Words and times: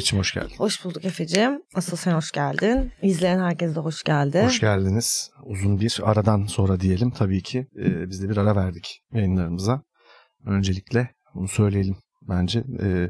Meriç'im 0.00 0.18
hoş 0.18 0.34
geldin. 0.34 0.54
Hoş 0.58 0.84
bulduk 0.84 1.04
Efe'cim. 1.04 1.62
Asıl 1.74 1.96
sen 1.96 2.12
hoş 2.12 2.32
geldin. 2.32 2.92
İzleyen 3.02 3.38
herkes 3.38 3.76
de 3.76 3.80
hoş 3.80 4.02
geldi. 4.02 4.42
Hoş 4.42 4.60
geldiniz. 4.60 5.30
Uzun 5.44 5.80
bir 5.80 6.00
aradan 6.04 6.46
sonra 6.46 6.80
diyelim 6.80 7.10
tabii 7.10 7.42
ki. 7.42 7.58
E, 7.58 8.08
biz 8.08 8.22
de 8.22 8.28
bir 8.28 8.36
ara 8.36 8.56
verdik 8.56 9.02
yayınlarımıza. 9.12 9.82
Öncelikle 10.46 11.10
bunu 11.34 11.48
söyleyelim 11.48 11.96
bence. 12.22 12.64
E, 12.82 13.08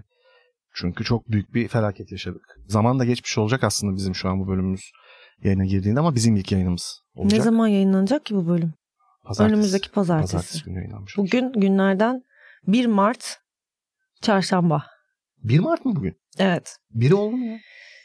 çünkü 0.75 1.05
çok 1.05 1.29
büyük 1.29 1.55
bir 1.55 1.69
felaket 1.69 2.13
yaşadık. 2.13 2.43
Zaman 2.69 2.99
da 2.99 3.05
geçmiş 3.05 3.39
olacak 3.39 3.65
aslında 3.65 3.97
bizim 3.97 4.15
şu 4.15 4.29
an 4.29 4.41
bu 4.41 4.49
bölümümüz 4.49 4.91
yayına 5.43 5.65
girdiğinde 5.65 6.01
ama 6.01 6.15
bizim 6.15 6.37
ilk 6.37 6.53
yayınımız 6.53 7.01
olacak. 7.15 7.39
Ne 7.39 7.45
zaman 7.45 7.67
yayınlanacak 7.67 8.25
ki 8.25 8.35
bu 8.35 8.49
bölüm? 8.49 8.75
Pazartesi. 9.25 9.55
Önümüzdeki 9.55 9.91
pazartesi. 9.91 10.33
Pazartesi 10.33 10.65
günü 10.65 10.77
yayınlanmış. 10.77 11.17
Bugün 11.17 11.53
günlerden 11.53 12.23
1 12.67 12.87
Mart 12.87 13.39
çarşamba. 14.23 14.87
1 15.39 15.59
Mart 15.59 15.85
mı 15.85 15.97
bugün? 15.97 16.20
Evet. 16.39 16.77
Biri 16.95 17.15
oldu 17.15 17.37
mu 17.37 17.45
ya? 17.47 17.59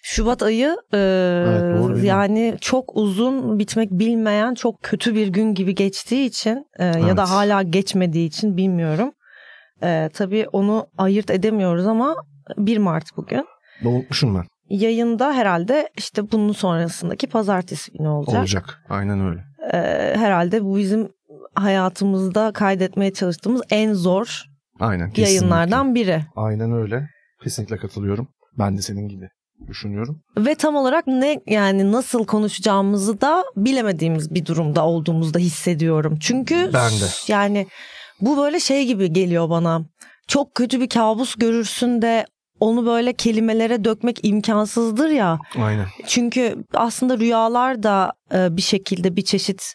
Şubat 0.04 0.44
ayı 0.44 0.78
e, 0.94 0.98
doğru, 0.98 1.90
değil 1.94 2.02
mi? 2.02 2.08
yani 2.08 2.56
çok 2.62 2.96
uzun 2.98 3.60
bitmek 3.60 3.92
bilmeyen 3.92 4.54
çok 4.54 4.84
kötü 4.84 5.16
bir 5.16 5.28
gün 5.28 5.54
gibi 5.54 5.76
geçtiği 5.76 6.26
için 6.26 6.66
e, 6.80 6.86
ya 6.86 6.94
Evet. 7.06 7.18
da 7.18 7.30
hala 7.30 7.62
geçmediği 7.62 8.28
için 8.28 8.58
bilmiyorum. 8.58 9.12
E, 9.84 10.10
tabii 10.14 10.48
onu 10.52 10.88
ayırt 10.98 11.30
edemiyoruz 11.32 11.88
ama 11.88 12.16
1 12.58 12.78
Mart 12.78 13.06
bugün. 13.18 13.46
Unutmuşum 13.84 14.36
ben. 14.36 14.44
Yayında 14.70 15.34
herhalde 15.34 15.90
işte 15.98 16.32
bunun 16.32 16.52
sonrasındaki 16.52 17.28
pazartesi 17.28 17.92
günü 17.92 18.08
olacak. 18.08 18.40
Olacak. 18.40 18.80
Aynen 18.90 19.20
öyle. 19.28 19.40
E, 19.74 19.78
herhalde 20.18 20.64
bu 20.64 20.78
bizim 20.78 21.10
hayatımızda 21.56 22.52
kaydetmeye 22.52 23.14
çalıştığımız 23.14 23.62
en 23.70 23.94
zor 23.94 24.44
Aynen. 24.80 25.10
kesinlikle. 25.10 25.34
yayınlardan 25.34 25.96
biri. 25.96 26.22
Aynen 26.36 26.72
öyle. 26.72 27.10
Kesinlikle 27.46 27.78
katılıyorum. 27.78 28.28
Ben 28.60 28.78
de 28.78 28.82
senin 28.82 29.08
gibi 29.08 29.30
düşünüyorum. 29.68 30.22
Ve 30.38 30.56
tam 30.56 30.76
olarak 30.76 31.08
ne 31.08 31.40
yani 31.48 31.92
nasıl 31.92 32.26
konuşacağımızı 32.26 33.22
da 33.22 33.44
bilemediğimiz 33.56 34.34
bir 34.36 34.46
durumda 34.46 34.86
olduğumuzda 34.86 35.40
hissediyorum. 35.40 36.18
Çünkü 36.22 36.70
Ben 36.74 36.92
de. 36.92 37.06
yani 37.28 37.68
bu 38.22 38.38
böyle 38.38 38.60
şey 38.60 38.86
gibi 38.86 39.14
geliyor 39.14 39.50
bana. 39.50 39.82
Çok 40.28 40.56
kötü 40.56 40.82
bir 40.82 40.90
kabus 40.90 41.36
görürsün 41.36 42.02
de 42.02 42.26
onu 42.60 42.86
böyle 42.86 43.14
kelimelere 43.14 43.84
dökmek 43.86 44.20
imkansızdır 44.26 45.10
ya. 45.10 45.40
Aynen. 45.58 45.86
Çünkü 46.08 46.56
aslında 46.74 47.18
rüyalar 47.20 47.84
da 47.84 48.14
e, 48.34 48.58
bir 48.58 48.62
şekilde 48.62 49.16
bir 49.16 49.22
çeşit 49.22 49.74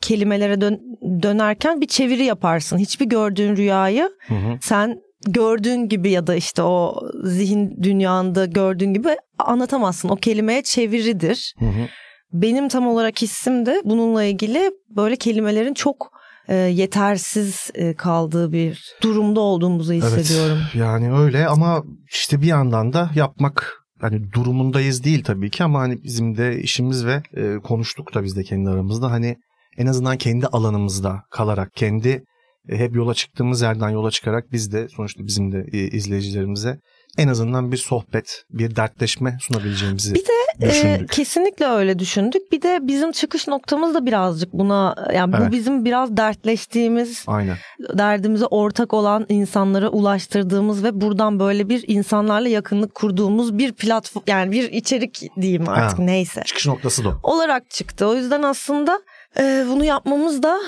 kelimelere 0.00 0.60
dön- 0.60 0.80
dönerken 1.22 1.80
bir 1.80 1.86
çeviri 1.86 2.24
yaparsın. 2.24 2.78
Hiçbir 2.78 3.06
gördüğün 3.06 3.56
rüyayı 3.56 4.10
Hı 4.28 4.34
hı. 4.34 4.58
sen 4.62 5.00
gördüğün 5.26 5.88
gibi 5.88 6.10
ya 6.10 6.26
da 6.26 6.34
işte 6.34 6.62
o 6.62 7.00
zihin 7.24 7.82
dünyanda 7.82 8.46
gördüğün 8.46 8.94
gibi 8.94 9.08
anlatamazsın. 9.38 10.08
O 10.08 10.16
kelimeye 10.16 10.62
çeviridir. 10.62 11.54
Hı 11.58 11.64
hı. 11.64 11.88
Benim 12.32 12.68
tam 12.68 12.86
olarak 12.86 13.22
hissim 13.22 13.66
de 13.66 13.82
bununla 13.84 14.24
ilgili 14.24 14.70
böyle 14.96 15.16
kelimelerin 15.16 15.74
çok 15.74 16.10
e, 16.48 16.54
yetersiz 16.54 17.70
e, 17.74 17.94
kaldığı 17.94 18.52
bir 18.52 18.94
durumda 19.02 19.40
olduğumuzu 19.40 19.92
hissediyorum. 19.92 20.58
Evet, 20.62 20.74
yani 20.74 21.12
öyle 21.18 21.46
ama 21.46 21.84
işte 22.10 22.40
bir 22.40 22.46
yandan 22.46 22.92
da 22.92 23.10
yapmak 23.14 23.84
hani 24.00 24.32
durumundayız 24.32 25.04
değil 25.04 25.24
tabii 25.24 25.50
ki 25.50 25.64
ama 25.64 25.80
hani 25.80 26.02
bizim 26.02 26.36
de 26.36 26.62
işimiz 26.62 27.06
ve 27.06 27.22
e, 27.36 27.56
konuştuk 27.58 28.14
da 28.14 28.24
biz 28.24 28.36
de 28.36 28.42
kendi 28.42 28.70
aramızda 28.70 29.10
hani 29.10 29.36
en 29.78 29.86
azından 29.86 30.18
kendi 30.18 30.46
alanımızda 30.46 31.22
kalarak 31.30 31.74
kendi 31.74 32.24
hep 32.68 32.96
yola 32.96 33.14
çıktığımız 33.14 33.62
yerden 33.62 33.88
yola 33.88 34.10
çıkarak 34.10 34.52
biz 34.52 34.72
de 34.72 34.88
sonuçta 34.88 35.26
bizim 35.26 35.52
de 35.52 35.66
e, 35.72 35.78
izleyicilerimize 35.78 36.78
en 37.18 37.28
azından 37.28 37.72
bir 37.72 37.76
sohbet, 37.76 38.42
bir 38.50 38.76
dertleşme 38.76 39.36
sunabileceğimizi 39.40 40.14
Bir 40.14 40.20
de, 40.24 40.68
düşündük. 40.68 41.02
E, 41.02 41.06
kesinlikle 41.06 41.66
öyle 41.66 41.98
düşündük. 41.98 42.52
Bir 42.52 42.62
de 42.62 42.78
bizim 42.82 43.12
çıkış 43.12 43.48
noktamız 43.48 43.94
da 43.94 44.06
birazcık 44.06 44.52
buna 44.52 44.96
yani 45.14 45.34
Evet. 45.38 45.48
bu 45.48 45.52
bizim 45.52 45.84
biraz 45.84 46.16
dertleştiğimiz, 46.16 47.24
Aynen. 47.26 47.56
derdimize 47.98 48.46
ortak 48.46 48.94
olan 48.94 49.26
insanlara 49.28 49.88
ulaştırdığımız 49.88 50.84
ve 50.84 51.00
buradan 51.00 51.40
böyle 51.40 51.68
bir 51.68 51.84
insanlarla 51.86 52.48
yakınlık 52.48 52.94
kurduğumuz 52.94 53.58
bir 53.58 53.72
platform 53.72 54.24
yani 54.26 54.52
bir 54.52 54.72
içerik 54.72 55.20
diyeyim 55.40 55.68
artık 55.68 55.98
Ha. 55.98 56.02
neyse. 56.02 56.42
Çıkış 56.46 56.66
noktası 56.66 57.04
da. 57.04 57.16
Olarak 57.22 57.70
çıktı. 57.70 58.06
O 58.06 58.14
yüzden 58.14 58.42
aslında 58.42 59.00
e, 59.38 59.64
bunu 59.68 59.84
yapmamız 59.84 60.42
da 60.42 60.60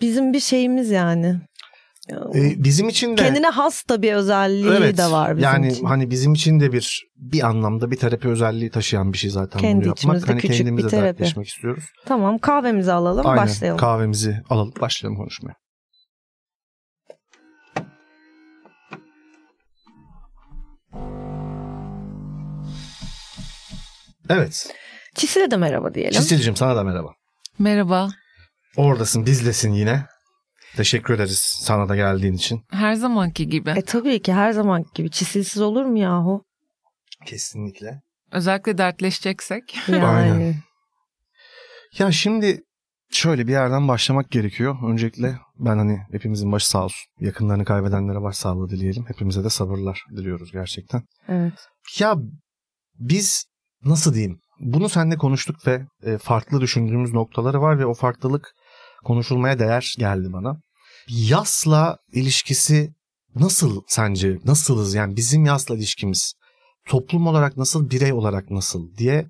bizim 0.00 0.32
bir 0.32 0.40
şeyimiz 0.40 0.90
yani. 0.90 1.40
E, 2.34 2.64
bizim 2.64 2.88
için 2.88 3.16
de 3.16 3.22
Kendine 3.22 3.46
has 3.48 3.88
da 3.88 4.02
bir 4.02 4.12
özelliği 4.12 4.72
evet, 4.72 4.98
de 4.98 5.10
var 5.10 5.36
bizim 5.36 5.44
yani 5.44 5.68
için. 5.72 5.84
hani 5.84 6.10
bizim 6.10 6.32
için 6.34 6.60
de 6.60 6.72
bir 6.72 7.06
bir 7.16 7.46
anlamda 7.46 7.90
bir 7.90 7.96
terapi 7.96 8.28
özelliği 8.28 8.70
taşıyan 8.70 9.12
bir 9.12 9.18
şey 9.18 9.30
zaten 9.30 9.60
Kendi 9.60 9.80
bunu 9.80 9.88
yapmak. 9.88 10.28
Hani 10.28 10.40
küçük 10.40 10.50
bir 10.50 10.56
kendimize 10.56 10.88
terapi. 10.88 11.06
dertleşmek 11.06 11.48
istiyoruz. 11.48 11.84
Tamam 12.06 12.38
kahvemizi 12.38 12.92
alalım 12.92 13.26
Aynen. 13.26 13.42
başlayalım. 13.42 13.78
Kahvemizi 13.78 14.42
alalım 14.50 14.72
başlayalım 14.80 15.18
konuşmaya. 15.18 15.54
Evet. 24.28 24.74
Çisile 25.14 25.50
de 25.50 25.56
merhaba 25.56 25.94
diyelim. 25.94 26.12
Çisil'cim 26.12 26.56
sana 26.56 26.76
da 26.76 26.84
merhaba. 26.84 27.14
Merhaba. 27.58 28.08
Oradasın 28.76 29.26
bizlesin 29.26 29.72
yine. 29.72 30.06
Teşekkür 30.76 31.14
ederiz 31.14 31.38
sana 31.60 31.88
da 31.88 31.96
geldiğin 31.96 32.32
için. 32.32 32.62
Her 32.70 32.94
zamanki 32.94 33.48
gibi. 33.48 33.70
E 33.70 33.82
tabii 33.82 34.22
ki 34.22 34.32
her 34.32 34.52
zaman 34.52 34.84
gibi 34.94 35.10
çisilsiz 35.10 35.62
olur 35.62 35.84
mu 35.84 35.98
yahu? 35.98 36.44
Kesinlikle. 37.26 38.00
Özellikle 38.32 38.78
dertleşeceksek. 38.78 39.76
Yani. 39.88 40.04
Aynen. 40.04 40.54
Ya 41.98 42.12
şimdi 42.12 42.60
şöyle 43.10 43.46
bir 43.46 43.52
yerden 43.52 43.88
başlamak 43.88 44.30
gerekiyor. 44.30 44.76
Öncelikle 44.90 45.38
ben 45.58 45.78
hani 45.78 45.98
hepimizin 46.12 46.52
başı 46.52 46.68
sağ 46.70 46.84
olsun. 46.84 47.06
Yakınlarını 47.20 47.64
kaybedenlere 47.64 48.22
başsağlığı 48.22 48.68
dileyelim. 48.68 49.04
Hepimize 49.08 49.44
de 49.44 49.50
sabırlar 49.50 50.04
diliyoruz 50.16 50.52
gerçekten. 50.52 51.02
Evet. 51.28 51.66
Ya 51.98 52.14
biz 52.94 53.44
nasıl 53.84 54.14
diyeyim? 54.14 54.40
Bunu 54.60 54.88
seninle 54.88 55.16
konuştuk 55.16 55.66
ve 55.66 55.86
e, 56.02 56.18
farklı 56.18 56.60
düşündüğümüz 56.60 57.12
noktaları 57.12 57.60
var 57.60 57.78
ve 57.78 57.86
o 57.86 57.94
farklılık 57.94 58.54
konuşulmaya 59.04 59.58
değer 59.58 59.94
geldi 59.98 60.32
bana. 60.32 60.56
Yasla 61.08 61.98
ilişkisi 62.12 62.92
nasıl 63.34 63.82
sence? 63.88 64.38
Nasılız? 64.44 64.94
Yani 64.94 65.16
bizim 65.16 65.44
yasla 65.44 65.76
ilişkimiz 65.76 66.34
toplum 66.86 67.26
olarak 67.26 67.56
nasıl, 67.56 67.90
birey 67.90 68.12
olarak 68.12 68.50
nasıl 68.50 68.94
diye 68.96 69.26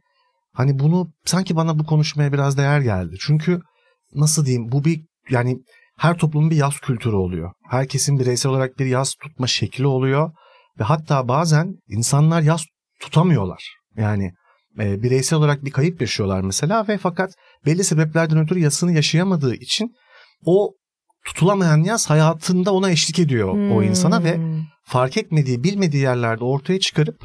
hani 0.53 0.79
bunu 0.79 1.13
sanki 1.25 1.57
bana 1.57 1.79
bu 1.79 1.87
konuşmaya 1.87 2.33
biraz 2.33 2.59
değer 2.59 2.81
geldi. 2.81 3.17
Çünkü 3.21 3.61
nasıl 4.15 4.47
diyeyim? 4.47 4.73
Bu 4.73 4.85
bir 4.85 5.01
yani 5.31 5.59
her 5.99 6.19
toplumun 6.19 6.51
bir 6.51 6.57
yas 6.57 6.79
kültürü 6.79 7.17
oluyor. 7.17 7.53
Herkesin 7.71 8.19
bireysel 8.19 8.53
olarak 8.53 8.79
bir 8.79 8.87
yas 8.87 9.15
tutma 9.15 9.47
şekli 9.47 9.87
oluyor 9.87 10.31
ve 10.79 10.85
hatta 10.85 11.29
bazen 11.29 11.75
insanlar 11.89 12.43
yas 12.43 12.65
tutamıyorlar. 13.01 13.77
Yani 13.97 14.33
e, 14.81 15.03
bireysel 15.03 15.39
olarak 15.39 15.65
bir 15.65 15.71
kayıp 15.71 16.01
yaşıyorlar 16.01 16.41
mesela 16.41 16.89
ve 16.89 16.99
fakat 16.99 17.31
belli 17.67 17.85
sebeplerden 17.85 18.39
ötürü 18.39 18.59
yasını 18.59 18.93
yaşayamadığı 18.93 19.55
için 19.55 19.95
o 20.45 20.73
tutulamayan 21.27 21.83
yas 21.83 22.11
hayatında 22.11 22.75
ona 22.75 22.91
eşlik 22.91 23.19
ediyor 23.19 23.49
o 23.49 23.83
insana 23.83 24.25
ve 24.25 24.37
Hmm. 24.37 24.61
fark 24.85 25.17
etmediği, 25.17 25.63
bilmediği 25.63 26.03
yerlerde 26.03 26.45
ortaya 26.45 26.81
çıkarıp 26.81 27.17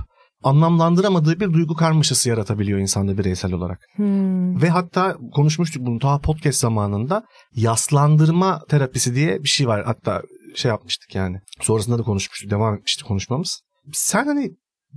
anlamlandıramadığı 0.43 1.39
bir 1.39 1.53
duygu 1.53 1.75
karmaşası 1.75 2.29
yaratabiliyor 2.29 2.79
insanda 2.79 3.17
bireysel 3.17 3.53
olarak. 3.53 3.79
Hmm. 3.95 4.61
Ve 4.61 4.69
hatta 4.69 5.17
konuşmuştuk 5.33 5.85
bunu 5.85 6.01
daha 6.01 6.19
podcast 6.19 6.59
zamanında 6.59 7.23
yaslandırma 7.55 8.61
terapisi 8.69 9.15
diye 9.15 9.43
bir 9.43 9.49
şey 9.49 9.67
var. 9.67 9.85
Hatta 9.85 10.21
şey 10.55 10.69
yapmıştık 10.69 11.15
yani. 11.15 11.37
Sonrasında 11.61 11.99
da 11.99 12.03
konuşmuştuk. 12.03 12.51
Devam 12.51 12.75
etmişti 12.75 13.03
konuşmamız. 13.03 13.61
Sen 13.91 14.25
hani 14.25 14.51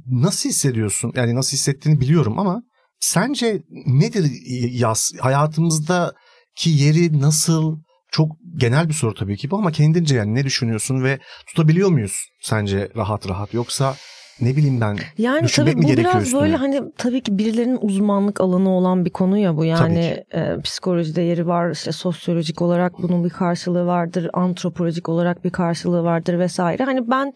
nasıl 0.07 0.49
hissediyorsun? 0.49 1.13
Yani 1.17 1.35
nasıl 1.35 1.53
hissettiğini 1.57 2.01
biliyorum 2.01 2.39
ama 2.39 2.63
sence 3.01 3.63
nedir 3.87 4.31
yas? 4.71 5.13
Hayatımızdaki 5.21 6.71
yeri 6.71 7.21
nasıl? 7.21 7.77
Çok 8.11 8.29
genel 8.57 8.89
bir 8.89 8.95
soru 8.95 9.15
tabii 9.15 9.37
ki 9.37 9.51
bu 9.51 9.59
ama 9.59 9.73
kendince 9.73 10.17
yani 10.17 10.35
ne 10.35 10.45
düşünüyorsun 10.45 11.03
ve 11.05 11.19
tutabiliyor 11.47 11.89
muyuz 11.89 12.29
sence 12.41 12.89
rahat 12.97 13.29
rahat 13.29 13.55
yoksa 13.55 13.97
ne 14.41 14.57
bileyim 14.57 14.81
ben 14.81 14.99
Yani 15.19 15.47
tabii 15.47 15.75
mi 15.75 15.83
bu 15.83 15.97
biraz 15.97 16.23
üstüne? 16.23 16.41
böyle 16.41 16.57
hani 16.57 16.83
tabii 16.99 17.21
ki 17.21 17.39
birilerinin 17.39 17.79
uzmanlık 17.81 18.41
alanı 18.41 18.71
olan 18.71 19.05
bir 19.05 19.11
konu 19.11 19.39
ya 19.39 19.57
bu. 19.57 19.65
Yani 19.65 20.25
e, 20.35 20.61
psikolojide 20.65 21.23
yeri 21.23 21.47
var, 21.47 21.71
işte 21.71 21.93
sosyolojik 21.93 22.63
olarak 22.63 22.93
bunun 22.99 23.25
bir 23.25 23.31
karşılığı 23.31 23.87
vardır, 23.87 24.31
antropolojik 24.33 25.09
olarak 25.09 25.45
bir 25.45 25.51
karşılığı 25.51 26.03
vardır 26.05 26.39
vesaire. 26.39 26.85
Hani 26.85 27.11
ben 27.11 27.33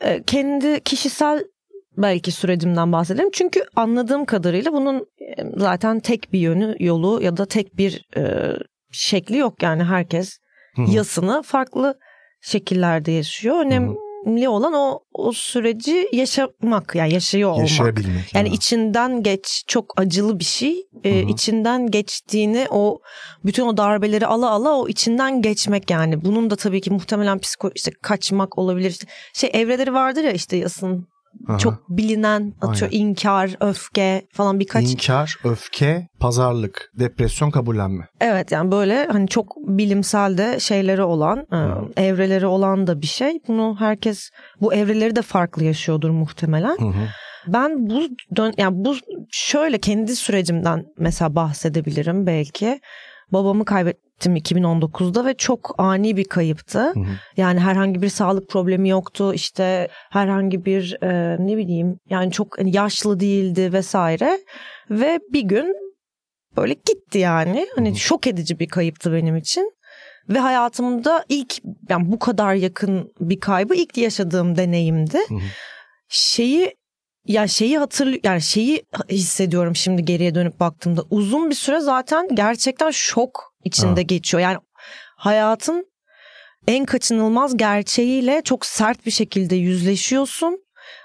e, 0.00 0.22
kendi 0.22 0.80
kişisel 0.80 1.44
belki 1.96 2.32
sürecimden 2.32 2.92
bahsedelim. 2.92 3.30
Çünkü 3.32 3.64
anladığım 3.76 4.24
kadarıyla 4.24 4.72
bunun 4.72 4.96
e, 4.98 5.34
zaten 5.56 6.00
tek 6.00 6.32
bir 6.32 6.40
yönü, 6.40 6.76
yolu 6.78 7.22
ya 7.22 7.36
da 7.36 7.46
tek 7.46 7.76
bir 7.76 8.04
e, 8.16 8.52
şekli 8.92 9.36
yok. 9.36 9.62
Yani 9.62 9.84
herkes 9.84 10.38
yasını 10.88 11.42
farklı 11.42 11.98
şekillerde 12.40 13.12
yaşıyor. 13.12 13.64
Önemli 13.64 14.48
olan 14.48 14.72
o 14.72 15.00
o 15.12 15.32
süreci 15.32 16.08
yaşamak 16.12 16.94
yani 16.94 17.14
yaşıyor 17.14 17.50
olmak. 17.50 17.68
Yani 18.34 18.48
içinden 18.48 19.22
geç 19.22 19.64
çok 19.66 20.00
acılı 20.00 20.38
bir 20.38 20.44
şey. 20.44 20.86
Ee, 21.04 21.22
içinden 21.22 21.90
geçtiğini 21.90 22.66
o 22.70 23.00
bütün 23.44 23.66
o 23.66 23.76
darbeleri 23.76 24.26
ala 24.26 24.50
ala 24.50 24.78
o 24.78 24.88
içinden 24.88 25.42
geçmek 25.42 25.90
yani. 25.90 26.24
Bunun 26.24 26.50
da 26.50 26.56
tabii 26.56 26.80
ki 26.80 26.90
muhtemelen 26.90 27.38
psiko 27.38 27.70
işte 27.74 27.90
kaçmak 28.02 28.58
olabilir. 28.58 28.90
İşte 28.90 29.06
şey 29.34 29.50
evreleri 29.52 29.94
vardır 29.94 30.24
ya 30.24 30.32
işte 30.32 30.56
yasın 30.56 31.11
Aha. 31.48 31.58
çok 31.58 31.88
bilinen 31.88 32.54
atıyor 32.60 32.90
Aynen. 32.92 33.06
inkar, 33.06 33.56
öfke 33.60 34.22
falan 34.32 34.60
birkaç 34.60 34.84
İnkar, 34.92 35.36
öfke, 35.44 36.06
pazarlık, 36.20 36.90
depresyon, 36.98 37.50
kabullenme. 37.50 38.08
Evet 38.20 38.52
yani 38.52 38.70
böyle 38.72 39.06
hani 39.12 39.28
çok 39.28 39.56
bilimsel 39.56 40.38
de 40.38 40.60
şeyleri 40.60 41.02
olan, 41.02 41.38
e, 41.52 41.56
Hı. 41.56 41.88
evreleri 41.96 42.46
olan 42.46 42.86
da 42.86 43.02
bir 43.02 43.06
şey. 43.06 43.38
Bunu 43.48 43.76
herkes 43.78 44.30
bu 44.60 44.74
evreleri 44.74 45.16
de 45.16 45.22
farklı 45.22 45.64
yaşıyordur 45.64 46.10
muhtemelen. 46.10 46.76
Hı 46.78 46.84
hı. 46.84 47.08
Ben 47.46 47.90
bu 47.90 48.02
dön 48.36 48.52
yani 48.58 48.84
bu 48.84 48.96
şöyle 49.30 49.78
kendi 49.78 50.16
sürecimden 50.16 50.84
mesela 50.98 51.34
bahsedebilirim 51.34 52.26
belki. 52.26 52.80
Babamı 53.30 53.64
kaybettim 53.64 54.36
2019'da 54.36 55.26
ve 55.26 55.34
çok 55.34 55.74
ani 55.78 56.16
bir 56.16 56.24
kayıptı. 56.24 56.80
Hı 56.80 57.00
hı. 57.00 57.04
Yani 57.36 57.60
herhangi 57.60 58.02
bir 58.02 58.08
sağlık 58.08 58.48
problemi 58.48 58.88
yoktu. 58.88 59.34
İşte 59.34 59.88
herhangi 60.10 60.64
bir 60.64 60.96
e, 61.02 61.36
ne 61.38 61.56
bileyim 61.56 61.98
yani 62.10 62.32
çok 62.32 62.58
hani 62.58 62.76
yaşlı 62.76 63.20
değildi 63.20 63.72
vesaire. 63.72 64.38
Ve 64.90 65.20
bir 65.32 65.42
gün 65.42 65.74
böyle 66.56 66.72
gitti 66.72 67.18
yani. 67.18 67.66
Hani 67.76 67.88
Hı 67.88 67.92
hı. 67.92 67.98
şok 67.98 68.26
edici 68.26 68.58
bir 68.58 68.68
kayıptı 68.68 69.12
benim 69.12 69.36
için. 69.36 69.72
Ve 70.28 70.38
hayatımda 70.38 71.24
ilk 71.28 71.54
yani 71.88 72.12
bu 72.12 72.18
kadar 72.18 72.54
yakın 72.54 73.12
bir 73.20 73.40
kaybı 73.40 73.74
ilk 73.74 73.98
yaşadığım 73.98 74.56
deneyimdi. 74.56 75.18
Hı 75.28 75.34
hı. 75.34 75.40
Şeyi 76.08 76.74
ya 77.26 77.48
şeyi 77.48 77.78
hatırlı 77.78 78.18
yani 78.24 78.42
şeyi 78.42 78.82
hissediyorum 79.10 79.76
şimdi 79.76 80.04
geriye 80.04 80.34
dönüp 80.34 80.60
baktığımda 80.60 81.02
uzun 81.10 81.50
bir 81.50 81.54
süre 81.54 81.80
zaten 81.80 82.28
gerçekten 82.34 82.90
şok 82.90 83.54
içinde 83.64 84.00
Ha. 84.00 84.02
geçiyor. 84.02 84.40
Yani 84.42 84.58
hayatın 85.16 85.86
en 86.68 86.84
kaçınılmaz 86.84 87.56
gerçeğiyle 87.56 88.42
çok 88.44 88.66
sert 88.66 89.06
bir 89.06 89.10
şekilde 89.10 89.56
yüzleşiyorsun. 89.56 90.58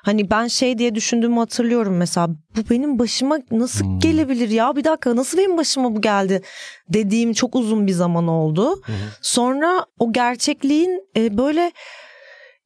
Hani 0.04 0.30
ben 0.32 0.48
şey 0.48 0.78
diye 0.78 0.96
düşündüğümü 0.96 1.40
hatırlıyorum 1.40 1.98
mesela 1.98 2.28
bu 2.30 2.70
benim 2.70 3.00
başıma 3.00 3.38
nasıl 3.52 3.86
Hmm. 3.86 4.00
gelebilir 4.00 4.50
ya 4.50 4.76
bir 4.76 4.84
dakika 4.84 5.16
nasıl 5.16 5.38
benim 5.38 5.58
başıma 5.58 5.96
bu 5.96 6.02
geldi 6.02 6.42
dediğim 6.90 7.34
çok 7.34 7.56
uzun 7.56 7.88
bir 7.88 7.92
zaman 7.92 8.28
oldu. 8.28 8.72
Hı. 8.86 8.92
Sonra 9.22 9.86
o 10.00 10.14
gerçekliğin 10.14 11.10
e, 11.18 11.38
böyle 11.38 11.72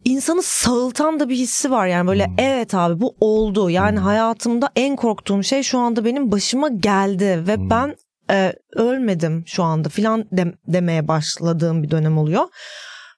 insanı 0.05 0.41
sağıltan 0.43 1.19
da 1.19 1.29
bir 1.29 1.35
hissi 1.35 1.71
var 1.71 1.87
yani 1.87 2.07
böyle 2.07 2.25
Hmm. 2.25 2.33
evet 2.37 2.75
abi 2.75 3.01
bu 3.01 3.15
oldu 3.21 3.69
yani 3.69 3.97
Hmm. 3.97 4.05
hayatımda 4.05 4.69
en 4.75 4.95
korktuğum 4.95 5.43
şey 5.43 5.63
şu 5.63 5.79
anda 5.79 6.05
benim 6.05 6.31
başıma 6.31 6.67
geldi 6.69 7.43
ve 7.47 7.55
Hmm. 7.55 7.69
ben 7.69 7.95
e, 8.31 8.53
ölmedim 8.75 9.43
şu 9.47 9.63
anda 9.63 9.89
filan 9.89 10.25
dem- 10.31 10.53
demeye 10.67 11.07
başladığım 11.07 11.83
bir 11.83 11.91
dönem 11.91 12.17
oluyor. 12.17 12.43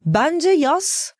Bence 0.05 0.49
yaz 0.49 1.13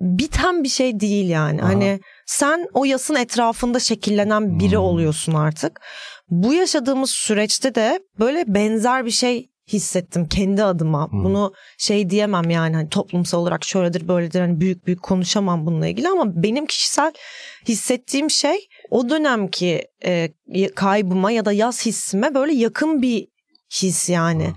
biten 0.00 0.64
bir 0.64 0.68
şey 0.68 1.00
değil 1.00 1.28
yani. 1.28 1.62
Aha. 1.62 1.68
Hani 1.68 2.00
sen 2.26 2.66
o 2.74 2.84
yasın 2.84 3.14
etrafında 3.14 3.80
şekillenen 3.80 4.58
biri 4.58 4.76
Hmm. 4.76 4.82
oluyorsun 4.82 5.34
artık. 5.34 5.80
Bu 6.30 6.54
yaşadığımız 6.54 7.10
süreçte 7.10 7.74
de 7.74 8.00
böyle 8.18 8.44
benzer 8.54 9.04
bir 9.06 9.10
şey 9.10 9.50
hissettim 9.72 10.28
kendi 10.28 10.64
adıma. 10.64 11.10
Hmm. 11.10 11.24
Bunu 11.24 11.52
şey 11.78 12.10
diyemem 12.10 12.50
yani 12.50 12.76
hani 12.76 12.88
toplumsal 12.88 13.38
olarak 13.42 13.64
şöyledir 13.64 14.08
böyledir 14.08 14.40
hani 14.40 14.60
büyük 14.60 14.86
büyük 14.86 15.02
konuşamam 15.02 15.66
bununla 15.66 15.86
ilgili 15.86 16.08
ama 16.08 16.42
benim 16.42 16.66
kişisel 16.66 17.12
hissettiğim 17.68 18.30
şey 18.30 18.68
o 18.90 19.08
dönemki 19.08 19.88
e, 20.04 20.28
kaybıma 20.74 21.30
ya 21.30 21.44
da 21.44 21.52
yaz 21.52 21.86
hissime 21.86 22.34
böyle 22.34 22.52
yakın 22.52 23.02
bir 23.02 23.28
his 23.82 24.08
yani. 24.08 24.44
Ha. 24.44 24.52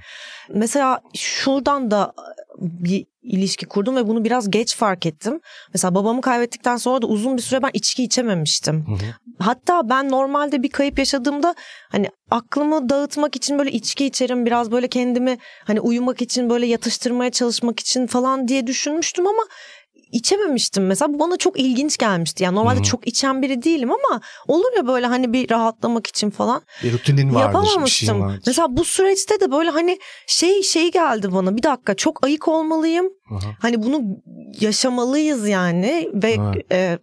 Mesela 0.53 1.01
şuradan 1.15 1.91
da 1.91 2.13
bir 2.59 3.05
ilişki 3.23 3.65
kurdum 3.65 3.95
ve 3.95 4.07
bunu 4.07 4.23
biraz 4.23 4.51
geç 4.51 4.75
fark 4.75 5.05
ettim. 5.05 5.39
Mesela 5.73 5.95
babamı 5.95 6.21
kaybettikten 6.21 6.77
sonra 6.77 7.01
da 7.01 7.07
uzun 7.07 7.37
bir 7.37 7.41
süre 7.41 7.63
ben 7.63 7.69
içki 7.73 8.03
içememiştim. 8.03 8.85
Hı 8.87 8.91
hı. 8.91 9.15
Hatta 9.39 9.89
ben 9.89 10.09
normalde 10.09 10.63
bir 10.63 10.69
kayıp 10.69 10.99
yaşadığımda 10.99 11.55
hani 11.89 12.09
aklımı 12.31 12.89
dağıtmak 12.89 13.35
için 13.35 13.59
böyle 13.59 13.71
içki 13.71 14.05
içerim 14.05 14.45
biraz 14.45 14.71
böyle 14.71 14.87
kendimi 14.87 15.37
hani 15.67 15.81
uyumak 15.81 16.21
için 16.21 16.49
böyle 16.49 16.65
yatıştırmaya 16.65 17.31
çalışmak 17.31 17.79
için 17.79 18.07
falan 18.07 18.47
diye 18.47 18.67
düşünmüştüm 18.67 19.27
ama 19.27 19.43
içememiştim 20.11 20.85
mesela 20.87 21.13
bu 21.13 21.19
bana 21.19 21.37
çok 21.37 21.59
ilginç 21.59 21.97
gelmişti. 21.97 22.43
Yani 22.43 22.55
normalde 22.55 22.75
Hı 22.75 22.79
hı. 22.79 22.83
çok 22.83 23.07
içen 23.07 23.41
biri 23.41 23.63
değilim 23.63 23.89
ama 23.91 24.21
olur 24.47 24.77
ya 24.77 24.87
böyle 24.87 25.05
hani 25.05 25.33
bir 25.33 25.49
rahatlamak 25.49 26.07
için 26.07 26.29
falan 26.29 26.61
Bir 26.83 26.93
rutinin 26.93 27.27
vardır, 27.27 27.35
bir 27.35 27.39
yapamamıştım. 27.41 28.21
vardır. 28.21 28.43
Mesela 28.47 28.77
bu 28.77 28.85
süreçte 28.85 29.39
de 29.39 29.51
böyle 29.51 29.69
hani 29.69 29.99
şey 30.27 30.63
şey 30.63 30.91
geldi 30.91 31.33
bana 31.33 31.57
bir 31.57 31.63
dakika 31.63 31.95
çok 31.95 32.25
ayık 32.25 32.47
olmalıyım. 32.47 33.05
Hı 33.29 33.35
hı. 33.35 33.39
Hani 33.61 33.83
bunu 33.83 34.01
yaşamalıyız 34.59 35.47
yani 35.47 36.09
ve 36.13 36.31
Evet. 36.31 36.71
e, 36.71 36.99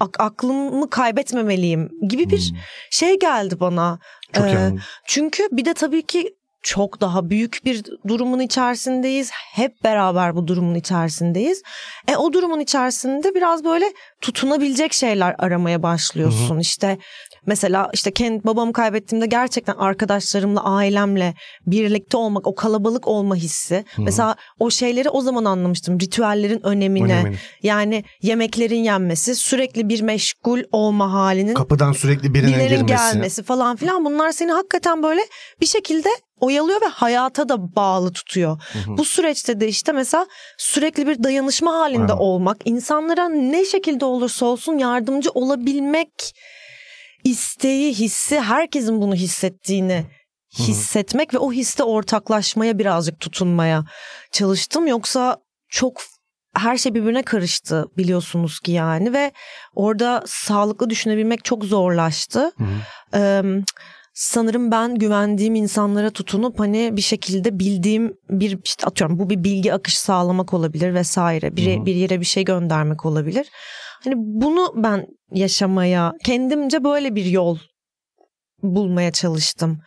ak- 0.00 0.20
aklımı 0.20 0.90
kaybetmemeliyim 0.90 1.90
gibi 2.08 2.30
bir 2.30 2.50
Hmm. 2.50 2.58
şey 2.90 3.18
geldi 3.18 3.60
bana. 3.60 3.98
Çok 4.32 4.44
Ee. 4.46 4.72
Çünkü 5.06 5.48
bir 5.52 5.64
de 5.64 5.74
tabii 5.74 6.02
ki 6.02 6.34
çok 6.62 7.00
daha 7.00 7.30
büyük 7.30 7.60
bir 7.64 7.84
durumun 8.08 8.40
içerisindeyiz. 8.40 9.30
Hep 9.54 9.84
beraber 9.84 10.36
bu 10.36 10.46
durumun 10.46 10.74
içerisindeyiz. 10.74 11.62
E 12.08 12.16
o 12.16 12.32
durumun 12.32 12.60
içerisinde 12.60 13.34
biraz 13.34 13.64
böyle 13.64 13.84
tutunabilecek 14.20 14.92
şeyler 14.92 15.34
aramaya 15.38 15.82
başlıyorsun. 15.82 16.58
İşte 16.58 16.98
mesela 17.46 17.90
işte 17.92 18.10
kendi 18.10 18.44
babamı 18.44 18.72
kaybettiğimde 18.72 19.26
gerçekten 19.26 19.74
arkadaşlarımla, 19.74 20.64
ailemle 20.64 21.34
birlikte 21.66 22.16
olmak, 22.16 22.46
o 22.46 22.54
kalabalık 22.54 23.08
olma 23.08 23.34
hissi. 23.34 23.84
hı. 23.96 24.02
Mesela 24.02 24.36
o 24.58 24.70
şeyleri 24.70 25.08
o 25.08 25.20
zaman 25.20 25.44
anlamıştım. 25.44 26.00
Ritüellerin 26.00 26.66
önemine. 26.66 27.04
Önemini. 27.12 27.36
Yani 27.62 28.04
yemeklerin 28.22 28.82
yenmesi, 28.82 29.34
sürekli 29.34 29.88
bir 29.88 30.02
meşgul 30.02 30.60
olma 30.72 31.12
halinin 31.12 31.54
Kapıdan 31.54 31.92
sürekli 31.92 32.34
birinin 32.34 32.68
girmesi. 32.68 32.86
gelmesi 32.86 33.42
falan 33.42 33.76
filan 33.76 34.04
bunlar 34.04 34.32
seni 34.32 34.52
hakikaten 34.52 35.02
böyle 35.02 35.20
bir 35.60 35.66
şekilde 35.66 36.08
oyalıyor 36.40 36.80
ve 36.80 36.86
hayata 36.86 37.48
da 37.48 37.76
bağlı 37.76 38.12
tutuyor. 38.12 38.62
Hı 38.72 38.78
hı. 38.78 38.96
Bu 38.96 39.04
süreçte 39.04 39.60
de 39.60 39.68
işte 39.68 39.92
mesela 39.92 40.26
sürekli 40.58 41.06
bir 41.06 41.22
dayanışma 41.22 41.72
halinde 41.72 42.12
Ha. 42.12 42.18
olmak, 42.18 42.56
insanlara 42.64 43.28
ne 43.28 43.64
şekilde 43.64 44.04
olursa 44.04 44.46
olsun 44.46 44.78
yardımcı 44.78 45.30
olabilmek 45.30 46.34
isteği, 47.24 47.94
hissi, 47.94 48.40
herkesin 48.40 49.00
bunu 49.00 49.14
hissettiğini 49.14 50.06
hissetmek 50.58 51.34
ve 51.34 51.38
o 51.38 51.52
histe 51.52 51.82
ortaklaşmaya 51.82 52.78
birazcık 52.78 53.20
tutunmaya 53.20 53.84
çalıştım. 54.32 54.86
Yoksa 54.86 55.36
çok 55.68 56.02
her 56.56 56.78
şey 56.78 56.94
birbirine 56.94 57.22
karıştı 57.22 57.86
biliyorsunuz 57.96 58.60
ki 58.60 58.72
yani 58.72 59.12
ve 59.12 59.32
orada 59.74 60.22
sağlıklı 60.26 60.90
düşünebilmek 60.90 61.44
çok 61.44 61.64
zorlaştı. 61.64 62.52
Hı 62.58 62.64
hı. 62.64 62.78
Ee, 63.14 63.42
sanırım 64.18 64.70
ben 64.70 64.94
güvendiğim 64.94 65.54
insanlara 65.54 66.10
tutunup 66.10 66.60
hani 66.60 66.96
bir 66.96 67.02
şekilde 67.02 67.58
bildiğim 67.58 68.14
bir 68.30 68.58
işte 68.64 68.86
atıyorum 68.86 69.18
bu 69.18 69.30
bir 69.30 69.44
bilgi 69.44 69.74
akışı 69.74 70.00
sağlamak 70.00 70.54
olabilir 70.54 70.94
vesaire. 70.94 71.56
Bir, 71.56 71.86
bir 71.86 71.94
yere 71.94 72.20
bir 72.20 72.24
şey 72.24 72.44
göndermek 72.44 73.06
olabilir. 73.06 73.46
Hani 74.04 74.14
bunu 74.16 74.72
ben 74.76 75.06
yaşamaya 75.32 76.12
kendimce 76.24 76.84
böyle 76.84 77.14
bir 77.14 77.24
yol 77.24 77.58
bulmaya 78.62 79.12
çalıştım. 79.12 79.80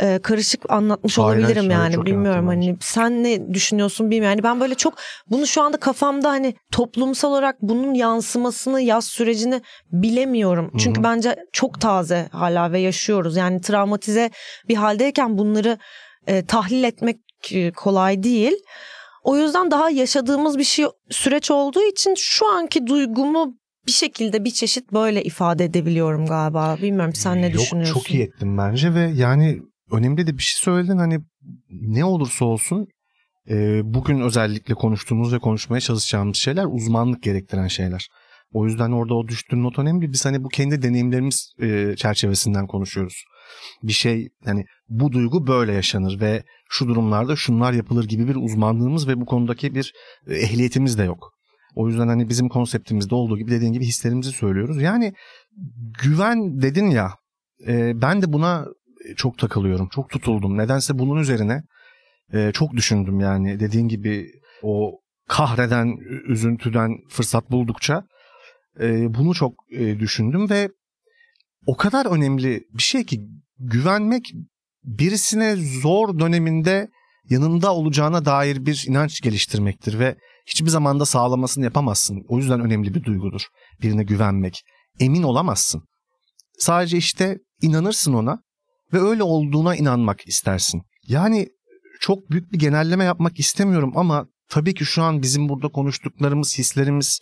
Ee, 0.00 0.18
karışık 0.22 0.70
anlatmış 0.70 1.18
hayır, 1.18 1.38
olabilirim 1.38 1.70
yani 1.70 2.06
bilmiyorum 2.06 2.46
hani 2.46 2.76
sen 2.80 3.24
ne 3.24 3.54
düşünüyorsun 3.54 4.10
bilmiyorum. 4.10 4.38
Yani 4.38 4.42
ben 4.42 4.60
böyle 4.60 4.74
çok 4.74 4.94
bunu 5.30 5.46
şu 5.46 5.62
anda 5.62 5.76
kafamda 5.76 6.30
hani 6.30 6.54
toplumsal 6.72 7.30
olarak 7.30 7.56
bunun 7.62 7.94
yansımasını 7.94 8.80
yaz 8.80 9.04
sürecini 9.04 9.62
bilemiyorum. 9.92 10.70
Hı 10.72 10.78
Çünkü 10.78 11.02
bence 11.02 11.36
çok 11.52 11.80
taze 11.80 12.28
hala 12.32 12.72
ve 12.72 12.80
yaşıyoruz. 12.80 13.36
Yani 13.36 13.60
travmatize 13.60 14.30
bir 14.68 14.74
haldeyken 14.74 15.38
bunları 15.38 15.78
e, 16.26 16.46
tahlil 16.46 16.84
etmek 16.84 17.16
e, 17.52 17.72
kolay 17.72 18.22
değil. 18.22 18.56
O 19.24 19.36
yüzden 19.36 19.70
daha 19.70 19.90
yaşadığımız 19.90 20.58
bir 20.58 20.64
şey 20.64 20.86
süreç 21.10 21.50
olduğu 21.50 21.82
için 21.82 22.14
şu 22.16 22.46
anki 22.46 22.86
duygumu 22.86 23.54
bir 23.86 23.92
şekilde 23.92 24.44
bir 24.44 24.50
çeşit 24.50 24.92
böyle 24.92 25.22
ifade 25.24 25.64
edebiliyorum 25.64 26.26
galiba. 26.26 26.76
Bilmiyorum 26.82 27.14
sen 27.14 27.42
ne 27.42 27.46
Yok, 27.46 27.54
düşünüyorsun? 27.54 27.94
Çok 27.94 28.10
iyi 28.10 28.22
ettin 28.22 28.58
bence 28.58 28.94
ve 28.94 29.10
yani 29.14 29.62
önemli 29.90 30.26
de 30.26 30.38
bir 30.38 30.42
şey 30.42 30.62
söyledin 30.62 30.98
hani 30.98 31.18
ne 31.70 32.04
olursa 32.04 32.44
olsun 32.44 32.86
e, 33.50 33.80
bugün 33.84 34.20
özellikle 34.20 34.74
konuştuğumuz 34.74 35.32
ve 35.32 35.38
konuşmaya 35.38 35.80
çalışacağımız 35.80 36.36
şeyler 36.36 36.64
uzmanlık 36.64 37.22
gerektiren 37.22 37.66
şeyler. 37.66 38.08
O 38.52 38.66
yüzden 38.66 38.92
orada 38.92 39.14
o 39.14 39.28
düştüğün 39.28 39.62
not 39.62 39.78
önemli. 39.78 40.12
Biz 40.12 40.24
hani 40.24 40.44
bu 40.44 40.48
kendi 40.48 40.82
deneyimlerimiz 40.82 41.52
e, 41.60 41.94
çerçevesinden 41.96 42.66
konuşuyoruz. 42.66 43.24
Bir 43.82 43.92
şey 43.92 44.28
hani 44.44 44.64
bu 44.88 45.12
duygu 45.12 45.46
böyle 45.46 45.72
yaşanır 45.72 46.20
ve 46.20 46.42
şu 46.70 46.88
durumlarda 46.88 47.36
şunlar 47.36 47.72
yapılır 47.72 48.04
gibi 48.04 48.28
bir 48.28 48.36
uzmanlığımız 48.36 49.08
ve 49.08 49.20
bu 49.20 49.26
konudaki 49.26 49.74
bir 49.74 49.94
ehliyetimiz 50.30 50.98
de 50.98 51.02
yok. 51.02 51.32
O 51.74 51.88
yüzden 51.88 52.08
hani 52.08 52.28
bizim 52.28 52.48
konseptimizde 52.48 53.14
olduğu 53.14 53.38
gibi 53.38 53.50
dediğin 53.50 53.72
gibi 53.72 53.84
hislerimizi 53.84 54.32
söylüyoruz. 54.32 54.82
Yani 54.82 55.12
güven 56.02 56.62
dedin 56.62 56.90
ya 56.90 57.10
e, 57.66 58.02
ben 58.02 58.22
de 58.22 58.32
buna 58.32 58.66
çok 59.16 59.38
takılıyorum. 59.38 59.88
Çok 59.88 60.10
tutuldum. 60.10 60.58
Nedense 60.58 60.98
bunun 60.98 61.20
üzerine 61.20 61.62
e, 62.32 62.52
çok 62.52 62.72
düşündüm 62.72 63.20
yani. 63.20 63.60
Dediğin 63.60 63.88
gibi 63.88 64.26
o 64.62 65.00
kahreden, 65.28 65.96
üzüntüden 66.28 66.90
fırsat 67.08 67.50
buldukça 67.50 68.04
e, 68.80 69.14
bunu 69.14 69.34
çok 69.34 69.52
e, 69.72 69.98
düşündüm 69.98 70.50
ve 70.50 70.68
o 71.66 71.76
kadar 71.76 72.06
önemli 72.06 72.62
bir 72.72 72.82
şey 72.82 73.04
ki 73.04 73.20
güvenmek 73.58 74.32
birisine 74.84 75.56
zor 75.56 76.18
döneminde 76.18 76.88
yanında 77.30 77.74
olacağına 77.74 78.24
dair 78.24 78.66
bir 78.66 78.84
inanç 78.88 79.20
geliştirmektir 79.20 79.98
ve 79.98 80.16
hiçbir 80.46 80.68
zamanda 80.68 81.04
sağlamasını 81.06 81.64
yapamazsın. 81.64 82.24
O 82.28 82.38
yüzden 82.38 82.60
önemli 82.60 82.94
bir 82.94 83.04
duygudur 83.04 83.46
birine 83.82 84.02
güvenmek. 84.02 84.62
Emin 85.00 85.22
olamazsın. 85.22 85.82
Sadece 86.58 86.96
işte 86.96 87.38
inanırsın 87.62 88.12
ona 88.12 88.42
ve 88.92 89.00
öyle 89.00 89.22
olduğuna 89.22 89.76
inanmak 89.76 90.28
istersin. 90.28 90.82
Yani 91.06 91.48
çok 92.00 92.30
büyük 92.30 92.52
bir 92.52 92.58
genelleme 92.58 93.04
yapmak 93.04 93.38
istemiyorum 93.38 93.92
ama 93.96 94.26
tabii 94.48 94.74
ki 94.74 94.84
şu 94.84 95.02
an 95.02 95.22
bizim 95.22 95.48
burada 95.48 95.68
konuştuklarımız, 95.68 96.58
hislerimiz 96.58 97.20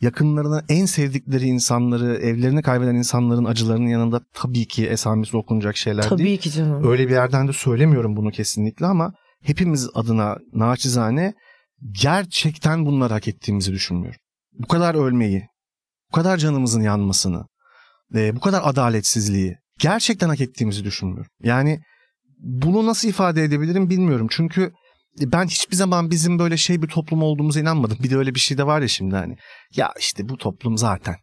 yakınlarına 0.00 0.64
en 0.68 0.86
sevdikleri 0.86 1.44
insanları, 1.46 2.14
evlerini 2.14 2.62
kaybeden 2.62 2.94
insanların 2.94 3.44
acılarının 3.44 3.86
yanında 3.86 4.20
tabii 4.34 4.66
ki 4.66 4.86
esamesi 4.86 5.36
okunacak 5.36 5.76
şeyler 5.76 6.08
Tabii 6.08 6.24
değil. 6.24 6.38
ki 6.38 6.50
canım. 6.50 6.90
Öyle 6.90 7.06
bir 7.06 7.12
yerden 7.12 7.48
de 7.48 7.52
söylemiyorum 7.52 8.16
bunu 8.16 8.30
kesinlikle 8.30 8.86
ama 8.86 9.12
hepimiz 9.42 9.90
adına 9.94 10.36
naçizane 10.52 11.34
gerçekten 12.02 12.86
bunları 12.86 13.12
hak 13.12 13.28
ettiğimizi 13.28 13.72
düşünmüyorum. 13.72 14.20
Bu 14.52 14.66
kadar 14.66 14.94
ölmeyi, 14.94 15.48
bu 16.12 16.16
kadar 16.16 16.36
canımızın 16.36 16.82
yanmasını, 16.82 17.44
ve 18.14 18.36
bu 18.36 18.40
kadar 18.40 18.60
adaletsizliği 18.64 19.56
gerçekten 19.78 20.28
hak 20.28 20.40
ettiğimizi 20.40 20.84
düşünmüyorum. 20.84 21.32
Yani 21.42 21.80
bunu 22.38 22.86
nasıl 22.86 23.08
ifade 23.08 23.44
edebilirim 23.44 23.90
bilmiyorum. 23.90 24.26
Çünkü 24.30 24.72
ben 25.20 25.46
hiçbir 25.46 25.76
zaman 25.76 26.10
bizim 26.10 26.38
böyle 26.38 26.56
şey 26.56 26.82
bir 26.82 26.88
toplum 26.88 27.22
olduğumuza 27.22 27.60
inanmadım. 27.60 27.98
Bir 28.02 28.10
de 28.10 28.16
öyle 28.16 28.34
bir 28.34 28.40
şey 28.40 28.58
de 28.58 28.66
var 28.66 28.80
ya 28.80 28.88
şimdi 28.88 29.16
hani. 29.16 29.36
Ya 29.76 29.92
işte 30.00 30.28
bu 30.28 30.36
toplum 30.36 30.78
zaten 30.78 31.16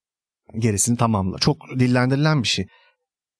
gerisini 0.57 0.97
tamamla. 0.97 1.37
Çok 1.37 1.57
dillendirilen 1.79 2.43
bir 2.43 2.47
şey. 2.47 2.67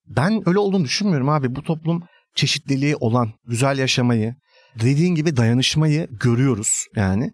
Ben 0.07 0.50
öyle 0.50 0.60
olduğunu 0.60 0.84
düşünmüyorum 0.84 1.29
abi. 1.29 1.55
Bu 1.55 1.63
toplum 1.63 2.03
çeşitliliği 2.36 2.95
olan, 2.95 3.34
güzel 3.48 3.77
yaşamayı, 3.77 4.36
dediğin 4.79 5.15
gibi 5.15 5.38
dayanışmayı 5.38 6.07
görüyoruz 6.12 6.86
yani. 6.95 7.31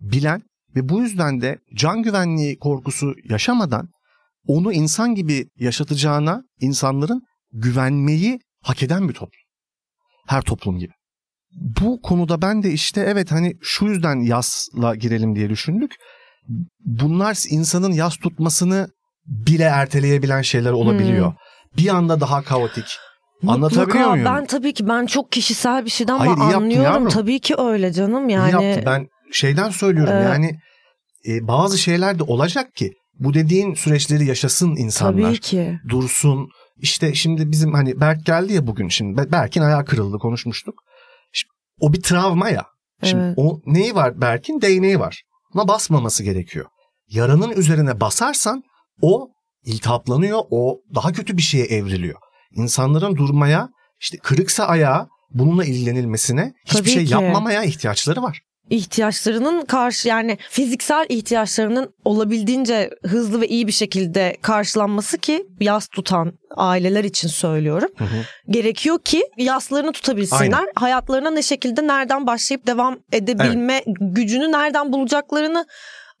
Bilen 0.00 0.42
ve 0.76 0.88
bu 0.88 1.00
yüzden 1.02 1.40
de 1.40 1.58
can 1.74 2.02
güvenliği 2.02 2.58
korkusu 2.58 3.14
yaşamadan 3.30 3.88
onu 4.46 4.72
insan 4.72 5.14
gibi 5.14 5.46
yaşatacağına 5.56 6.42
insanların 6.60 7.22
güvenmeyi 7.52 8.38
hak 8.62 8.82
eden 8.82 9.08
bir 9.08 9.14
toplum. 9.14 9.40
Her 10.26 10.42
toplum 10.42 10.78
gibi. 10.78 10.92
Bu 11.80 12.00
konuda 12.02 12.42
ben 12.42 12.62
de 12.62 12.72
işte 12.72 13.00
evet 13.00 13.32
hani 13.32 13.52
şu 13.62 13.84
yüzden 13.84 14.16
yasla 14.20 14.94
girelim 14.94 15.36
diye 15.36 15.50
düşündük. 15.50 15.92
Bunlar 16.80 17.44
insanın 17.50 17.92
yas 17.92 18.16
tutmasını 18.16 18.88
bile 19.26 19.64
erteleyebilen 19.64 20.42
şeyler 20.42 20.70
olabiliyor. 20.72 21.26
Hmm. 21.26 21.36
Bir 21.76 21.88
anda 21.88 22.20
daha 22.20 22.42
kaotik. 22.42 22.98
Anlatabiliyor 23.46 24.10
muyum? 24.10 24.24
Ben 24.24 24.46
tabii 24.46 24.74
ki 24.74 24.88
ben 24.88 25.06
çok 25.06 25.32
kişisel 25.32 25.84
bir 25.84 25.90
şeyden 25.90 26.18
Hayır, 26.18 26.32
ama 26.32 26.44
anlıyorum. 26.44 26.84
Yavrum. 26.84 27.08
Tabii 27.08 27.40
ki 27.40 27.54
öyle 27.58 27.92
canım 27.92 28.28
yani. 28.28 28.50
İyi 28.50 28.66
yaptı. 28.66 28.82
Ben 28.86 29.06
şeyden 29.32 29.70
söylüyorum 29.70 30.14
Ee, 30.14 30.22
yani 30.22 30.58
e, 31.28 31.48
bazı 31.48 31.78
şeyler 31.78 32.18
de 32.18 32.22
olacak 32.22 32.74
ki 32.74 32.92
bu 33.24 33.34
dediğin 33.34 33.74
süreçleri 33.74 34.26
yaşasın 34.26 34.76
insanlar. 34.76 35.28
Tabii 35.28 35.40
ki. 35.40 35.78
Dursun. 35.88 36.48
İşte 36.76 37.14
şimdi 37.14 37.50
bizim 37.50 37.72
hani 37.72 38.00
Berk 38.00 38.26
geldi 38.26 38.52
ya 38.52 38.66
bugün 38.66 38.88
şimdi. 38.88 39.32
Berk'in 39.32 39.60
ayağı 39.60 39.84
kırıldı 39.84 40.18
konuşmuştuk. 40.18 40.74
Şimdi, 41.32 41.50
o 41.80 41.92
bir 41.92 42.02
travma 42.02 42.48
ya. 42.48 42.66
Şimdi 43.02 43.22
Evet. 43.22 43.34
o 43.36 43.60
neyi 43.66 43.94
var 43.94 44.20
Berk'in? 44.20 44.60
Değneği 44.60 45.00
var. 45.00 45.22
Ona 45.54 45.68
basmaması 45.68 46.22
gerekiyor. 46.24 46.66
Yaranın 47.08 47.50
üzerine 47.50 48.00
basarsan 48.00 48.62
o 49.00 49.28
iltihaplanıyor. 49.64 50.40
O 50.50 50.80
daha 50.94 51.12
kötü 51.12 51.36
bir 51.36 51.42
şeye 51.42 51.64
evriliyor. 51.64 52.18
İnsanların 52.52 53.16
durmaya 53.16 53.68
işte 54.00 54.18
kırıksa 54.18 54.64
ayağı 54.64 55.08
bununla 55.30 55.64
ilgilenilmesine 55.64 56.52
hiçbir 56.66 56.78
Tabii 56.78 56.90
şey 56.90 57.04
ki. 57.04 57.12
yapmamaya 57.12 57.64
ihtiyaçları 57.64 58.22
var. 58.22 58.40
İhtiyaçlarının 58.70 59.64
karşı 59.64 60.08
yani 60.08 60.38
fiziksel 60.50 61.06
ihtiyaçlarının 61.08 61.94
olabildiğince 62.04 62.90
hızlı 63.06 63.40
ve 63.40 63.48
iyi 63.48 63.66
bir 63.66 63.72
şekilde 63.72 64.36
karşılanması 64.42 65.18
ki 65.18 65.46
yas 65.60 65.88
tutan 65.88 66.32
aileler 66.56 67.04
için 67.04 67.28
söylüyorum. 67.28 67.88
Hı 67.98 68.04
hı. 68.04 68.24
Gerekiyor 68.48 68.98
ki 69.04 69.22
yaslarını 69.36 69.92
tutabilsinler. 69.92 70.58
Aynen. 70.58 70.72
Hayatlarına 70.76 71.30
ne 71.30 71.42
şekilde 71.42 71.86
nereden 71.86 72.26
başlayıp 72.26 72.66
devam 72.66 72.98
edebilme 73.12 73.82
gücünü 73.86 74.52
nereden 74.52 74.92
bulacaklarını 74.92 75.66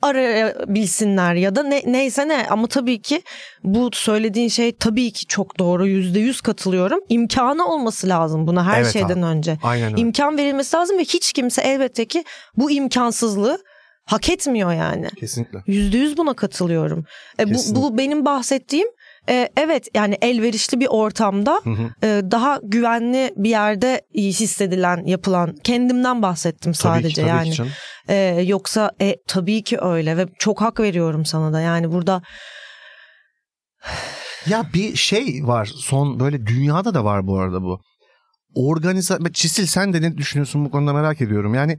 arayabilsinler 0.04 1.34
ya 1.34 1.54
da 1.56 1.62
ne, 1.62 1.82
neyse 1.86 2.28
ne 2.28 2.46
ama 2.50 2.66
tabii 2.66 3.02
ki 3.02 3.22
bu 3.64 3.90
söylediğin 3.92 4.48
şey 4.48 4.72
tabii 4.72 5.10
ki 5.10 5.26
çok 5.26 5.58
doğru 5.58 5.86
yüzde 5.86 6.18
yüz 6.20 6.40
katılıyorum 6.40 7.00
imkanı 7.08 7.66
olması 7.66 8.08
lazım 8.08 8.46
buna 8.46 8.66
her 8.66 8.80
Evet 8.82 8.92
şeyden 8.92 9.22
abi. 9.22 9.26
önce 9.26 9.58
Aynen 9.62 9.92
öyle. 9.92 10.00
imkan 10.00 10.38
verilmesi 10.38 10.76
lazım 10.76 10.98
ve 10.98 11.02
hiç 11.02 11.32
kimse 11.32 11.62
elbette 11.62 12.04
ki 12.04 12.24
bu 12.56 12.70
imkansızlığı 12.70 13.58
hak 14.04 14.30
etmiyor 14.30 14.72
yani. 14.72 15.08
Kesinlikle. 15.20 15.58
Yüzde 15.66 15.98
yüz 15.98 16.16
buna 16.16 16.34
katılıyorum. 16.34 17.04
E, 17.38 17.44
bu, 17.46 17.52
Kesinlikle. 17.52 17.82
bu 17.82 17.98
benim 17.98 18.24
bahsettiğim 18.24 18.88
e, 19.28 19.48
evet 19.56 19.88
yani 19.94 20.18
elverişli 20.22 20.80
bir 20.80 20.86
ortamda 20.90 21.60
Hı 21.64 21.70
hı. 21.70 22.06
e, 22.06 22.22
daha 22.30 22.60
güvenli 22.62 23.34
bir 23.36 23.50
yerde 23.50 24.02
hissedilen 24.14 25.04
yapılan 25.06 25.56
kendimden 25.64 26.22
bahsettim 26.22 26.72
Tabii 26.72 26.76
sadece 26.76 27.08
ki, 27.08 27.14
tabii 27.20 27.28
yani. 27.28 27.50
ki 27.50 27.56
canım. 27.56 27.72
E, 28.08 28.14
yoksa 28.46 28.90
e, 29.00 29.16
tabii 29.26 29.62
ki 29.62 29.78
öyle 29.80 30.16
ve 30.16 30.26
çok 30.38 30.60
hak 30.60 30.80
veriyorum 30.80 31.24
sana 31.24 31.52
da 31.52 31.60
yani 31.60 31.92
burada 31.92 32.22
Ya 34.46 34.66
bir 34.74 34.96
şey 34.96 35.40
var 35.42 35.70
son 35.74 36.20
böyle 36.20 36.46
dünyada 36.46 36.94
da 36.94 37.04
var 37.04 37.26
bu 37.26 37.38
arada 37.38 37.62
bu. 37.62 37.80
Organiza 38.54 39.18
Çisil 39.32 39.66
sen 39.66 39.92
de 39.92 40.02
ne 40.02 40.16
düşünüyorsun 40.16 40.64
bu 40.64 40.70
konuda 40.70 40.92
merak 40.92 41.20
ediyorum. 41.20 41.54
Yani 41.54 41.78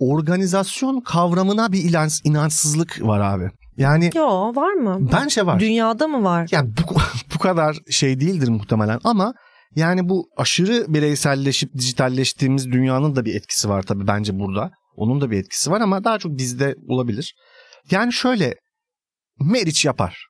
organizasyon 0.00 1.00
kavramına 1.00 1.72
bir 1.72 1.84
ilans, 1.84 2.20
inançsızlık 2.24 2.98
var 3.02 3.20
abi. 3.20 3.50
Yani 3.76 4.10
yo 4.14 4.54
var 4.54 4.72
mı? 4.72 5.08
bence 5.12 5.46
var. 5.46 5.60
Dünyada 5.60 6.08
mı 6.08 6.24
var? 6.24 6.48
Yani 6.50 6.70
bu, 6.76 6.94
bu 7.34 7.38
kadar 7.38 7.76
şey 7.90 8.20
değildir 8.20 8.48
muhtemelen 8.48 9.00
ama 9.04 9.34
yani 9.76 10.08
bu 10.08 10.28
aşırı 10.36 10.84
bireyselleşip 10.88 11.74
dijitalleştiğimiz 11.74 12.72
dünyanın 12.72 13.16
da 13.16 13.24
bir 13.24 13.34
etkisi 13.34 13.68
var 13.68 13.82
tabii 13.82 14.06
bence 14.06 14.38
burada. 14.38 14.70
Onun 14.96 15.20
da 15.20 15.30
bir 15.30 15.38
etkisi 15.38 15.70
var 15.70 15.80
ama 15.80 16.04
daha 16.04 16.18
çok 16.18 16.32
bizde 16.32 16.74
olabilir. 16.88 17.34
Yani 17.90 18.12
şöyle 18.12 18.54
Meriç 19.40 19.84
yapar. 19.84 20.26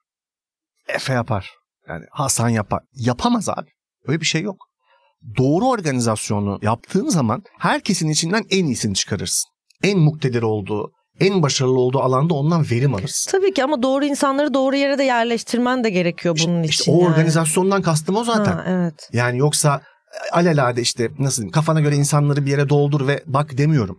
Efe 0.88 1.12
yapar. 1.12 1.50
Yani 1.88 2.04
Hasan 2.10 2.48
yapar. 2.48 2.80
Yapamaz 2.92 3.48
abi. 3.48 3.70
Öyle 4.06 4.20
bir 4.20 4.26
şey 4.26 4.42
yok. 4.42 4.56
Doğru 5.38 5.66
organizasyonu 5.66 6.58
yaptığın 6.62 7.08
zaman 7.08 7.42
herkesin 7.58 8.08
içinden 8.08 8.44
en 8.50 8.64
iyisini 8.64 8.94
çıkarırsın. 8.94 9.49
En 9.84 9.98
muktedir 9.98 10.42
olduğu, 10.42 10.90
en 11.20 11.42
başarılı 11.42 11.80
olduğu 11.80 12.00
alanda 12.00 12.34
ondan 12.34 12.64
verim 12.70 12.94
alırsın. 12.94 13.30
Tabii 13.30 13.54
ki 13.54 13.64
ama 13.64 13.82
doğru 13.82 14.04
insanları 14.04 14.54
doğru 14.54 14.76
yere 14.76 14.98
de 14.98 15.04
yerleştirmen 15.04 15.84
de 15.84 15.90
gerekiyor 15.90 16.38
bunun 16.44 16.62
İşte 16.62 16.82
için. 16.82 16.92
o 16.92 17.00
yani. 17.02 17.12
organizasyondan 17.12 17.82
kastım 17.82 18.16
o 18.16 18.24
zaten. 18.24 18.52
Ha, 18.52 18.64
evet. 18.66 19.08
Yani 19.12 19.38
yoksa 19.38 19.80
alelade 20.32 20.82
işte 20.82 21.08
nasıl 21.18 21.42
diyeyim 21.42 21.52
kafana 21.52 21.80
göre 21.80 21.96
insanları 21.96 22.46
bir 22.46 22.50
yere 22.50 22.68
doldur 22.68 23.06
ve 23.06 23.22
bak 23.26 23.58
demiyorum. 23.58 23.98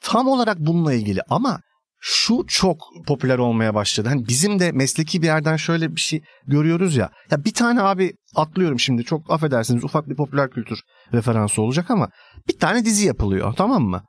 Tam 0.00 0.28
olarak 0.28 0.56
bununla 0.58 0.92
ilgili 0.94 1.20
ama 1.28 1.60
şu 2.00 2.44
çok 2.48 2.76
popüler 3.06 3.38
olmaya 3.38 3.74
başladı. 3.74 4.08
Hani 4.08 4.28
bizim 4.28 4.58
de 4.58 4.72
mesleki 4.72 5.22
bir 5.22 5.26
yerden 5.26 5.56
şöyle 5.56 5.96
bir 5.96 6.00
şey 6.00 6.20
görüyoruz 6.46 6.96
ya. 6.96 7.10
Ya 7.30 7.44
bir 7.44 7.54
tane 7.54 7.82
abi 7.82 8.12
atlıyorum 8.36 8.80
şimdi 8.80 9.04
çok 9.04 9.30
affedersiniz 9.30 9.84
ufak 9.84 10.08
bir 10.08 10.16
popüler 10.16 10.50
kültür 10.50 10.78
referansı 11.12 11.62
olacak 11.62 11.90
ama 11.90 12.08
bir 12.48 12.58
tane 12.58 12.84
dizi 12.84 13.06
yapılıyor 13.06 13.54
tamam 13.56 13.82
mı? 13.82 14.02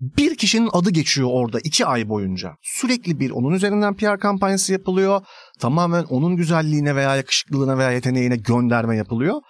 Bir 0.00 0.36
kişinin 0.36 0.70
adı 0.72 0.90
geçiyor 0.90 1.28
orada 1.32 1.58
iki 1.64 1.86
ay 1.86 2.08
boyunca. 2.08 2.56
Sürekli 2.62 3.20
bir 3.20 3.30
onun 3.30 3.54
üzerinden 3.54 3.96
PR 3.96 4.18
kampanyası 4.18 4.72
yapılıyor. 4.72 5.20
Tamamen 5.60 6.04
onun 6.04 6.36
güzelliğine 6.36 6.96
veya 6.96 7.16
yakışıklılığına 7.16 7.78
veya 7.78 7.92
yeteneğine 7.92 8.36
gönderme 8.36 8.96
yapılıyor. 8.96 9.40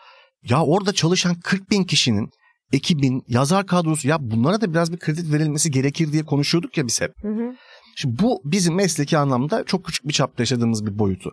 Ya 0.43 0.65
orada 0.65 0.93
çalışan 0.93 1.35
40 1.35 1.71
bin 1.71 1.85
kişinin 1.85 2.31
ekibin, 2.73 3.23
yazar 3.29 3.67
kadrosu 3.67 4.09
ya 4.09 4.17
bunlara 4.21 4.61
da 4.61 4.71
biraz 4.71 4.93
bir 4.93 4.99
kredi 4.99 5.33
verilmesi 5.33 5.71
gerekir 5.71 6.13
diye 6.13 6.25
konuşuyorduk 6.25 6.77
ya 6.77 6.87
biz 6.87 7.01
hep. 7.01 7.11
Hı 7.23 7.29
hı. 7.29 7.55
Şimdi 7.97 8.23
bu 8.23 8.41
bizim 8.45 8.75
mesleki 8.75 9.19
anlamda 9.19 9.65
çok 9.65 9.85
küçük 9.85 10.09
bir 10.09 10.13
çapta 10.13 10.43
yaşadığımız 10.43 10.87
bir 10.87 10.99
boyutu. 10.99 11.31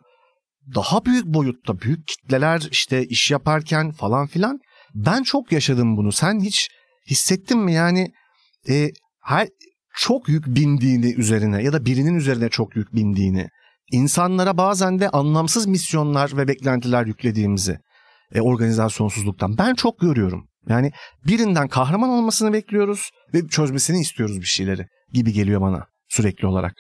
Daha 0.76 1.06
büyük 1.06 1.26
boyutta 1.26 1.80
büyük 1.80 2.08
kitleler 2.08 2.68
işte 2.72 3.06
iş 3.06 3.32
yaparken 3.32 3.92
falan 3.92 4.28
filan 4.28 4.60
ben 4.96 5.24
çok 5.24 5.52
yaşadım 5.52 5.98
bunu. 5.98 6.12
Sen 6.12 6.40
hiç 6.40 6.70
hissettin 7.10 7.60
mi 7.60 7.74
yani 7.74 8.12
e, 8.70 8.92
her 9.22 9.48
çok 9.96 10.30
yük 10.30 10.48
bindiğini 10.48 11.14
üzerine 11.14 11.64
ya 11.64 11.74
da 11.74 11.86
birinin 11.86 12.16
üzerine 12.16 12.50
çok 12.50 12.76
yük 12.76 12.96
bindiğini, 12.96 13.48
insanlara 13.92 14.58
bazen 14.58 15.00
de 15.00 15.10
anlamsız 15.10 15.68
misyonlar 15.68 16.38
ve 16.38 16.48
beklentiler 16.48 17.06
yüklediğimizi 17.06 17.80
e, 18.34 18.42
organizasyonsuzluktan 18.42 19.58
ben 19.58 19.74
çok 19.74 20.00
görüyorum. 20.00 20.48
Yani 20.70 20.92
birinden 21.28 21.68
kahraman 21.68 22.10
olmasını 22.10 22.54
bekliyoruz 22.54 23.10
ve 23.34 23.48
çözmesini 23.48 24.02
istiyoruz 24.02 24.42
bir 24.42 24.46
şeyleri 24.46 24.88
gibi 25.14 25.34
geliyor 25.34 25.62
bana 25.62 25.86
sürekli 26.10 26.48
olarak. 26.48 26.74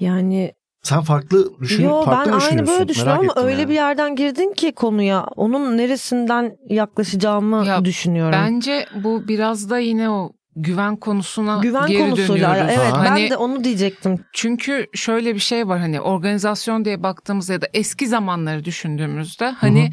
Yani 0.00 0.52
Sen 0.82 1.02
farklı 1.02 1.60
düşün, 1.60 1.84
Yo 1.84 2.04
farklı 2.04 2.32
ben 2.32 2.38
aynı 2.38 2.66
böyle 2.66 2.88
düşünüyorum 2.88 3.30
ama 3.30 3.46
öyle 3.46 3.60
yani. 3.60 3.68
bir 3.68 3.74
yerden 3.74 4.16
girdin 4.16 4.54
ki 4.54 4.72
konuya. 4.72 5.24
Onun 5.36 5.76
neresinden 5.76 6.56
yaklaşacağımı 6.68 7.66
Ya 7.66 7.84
düşünüyorum. 7.84 8.32
Bence 8.32 8.86
bu 9.04 9.28
biraz 9.28 9.70
da 9.70 9.78
yine 9.78 10.10
o 10.10 10.32
güven 10.56 10.96
konusuna 10.96 11.58
Güven 11.62 11.86
geri 11.86 11.98
konusuyla 12.00 12.50
dönüyoruz. 12.50 12.74
evet 12.78 12.92
Ha. 12.92 13.02
ben 13.04 13.10
Hani- 13.10 13.30
de 13.30 13.36
onu 13.36 13.64
diyecektim. 13.64 14.24
Çünkü 14.32 14.86
şöyle 14.94 15.34
bir 15.34 15.40
şey 15.40 15.68
var 15.68 15.78
hani 15.78 16.00
organizasyon 16.00 16.84
diye 16.84 17.02
baktığımızda 17.02 17.52
ya 17.52 17.60
da 17.62 17.66
eski 17.74 18.06
zamanları 18.08 18.64
düşündüğümüzde 18.64 19.50
hani 19.50 19.90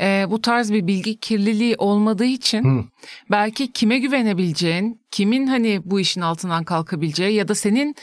e, 0.00 0.24
bu 0.30 0.42
tarz 0.42 0.72
bir 0.72 0.86
bilgi 0.86 1.20
kirliliği 1.20 1.74
olmadığı 1.78 2.24
için 2.24 2.64
Hı. 2.64 2.84
belki 3.30 3.72
kime 3.72 3.98
güvenebileceğin, 3.98 5.00
kimin 5.10 5.46
hani 5.46 5.80
bu 5.84 6.00
işin 6.00 6.20
altından 6.20 6.64
kalkabileceği 6.64 7.34
ya 7.34 7.48
da 7.48 7.54
senin 7.54 7.94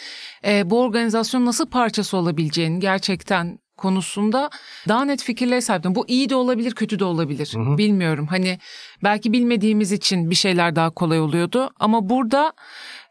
e, 0.48 0.70
bu 0.70 0.82
organizasyonun 0.82 1.46
nasıl 1.46 1.66
parçası 1.66 2.18
olabileceğin 2.18 2.80
gerçekten 2.80 3.60
konusunda 3.78 4.50
daha 4.88 5.06
net 5.06 5.24
fikirlere 5.24 5.62
sahiptim. 5.62 5.96
Bu 5.96 6.06
iyi 6.08 6.30
de 6.30 6.36
olabilir, 6.36 6.72
kötü 6.75 7.00
de 7.00 7.06
olabilir. 7.06 7.51
Hı 7.56 7.60
hı. 7.60 7.78
Bilmiyorum. 7.78 8.28
Hani 8.30 8.60
belki 9.03 9.34
bilmediğimiz 9.34 9.91
için 9.91 10.29
bir 10.29 10.36
şeyler 10.36 10.75
daha 10.75 10.89
kolay 10.89 11.20
oluyordu 11.20 11.70
ama 11.79 12.10
burada 12.10 12.53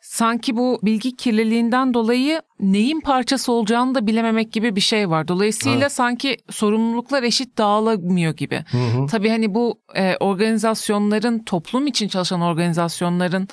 sanki 0.01 0.57
bu 0.57 0.81
bilgi 0.83 1.17
kirliliğinden 1.17 1.95
dolayı 1.95 2.43
neyin 2.61 3.01
parçası 3.01 3.53
olacağını 3.53 3.95
da 3.95 4.07
bilememek 4.07 4.53
gibi 4.53 4.77
bir 4.77 4.81
şey 4.81 5.11
var. 5.11 5.29
Dolayısıyla 5.29 5.79
Evet. 5.79 5.93
sanki 5.93 6.37
sorumluluklar 6.51 7.23
eşit 7.23 7.59
dağılamıyor 7.59 8.37
gibi. 8.37 8.65
Hı 8.71 8.79
hı. 8.79 9.07
Tabii 9.07 9.29
hani 9.29 9.55
bu 9.55 9.81
e, 9.95 10.17
organizasyonların 10.21 11.39
toplum 11.39 11.87
için 11.87 12.09
çalışan 12.09 12.41
organizasyonların 12.41 13.49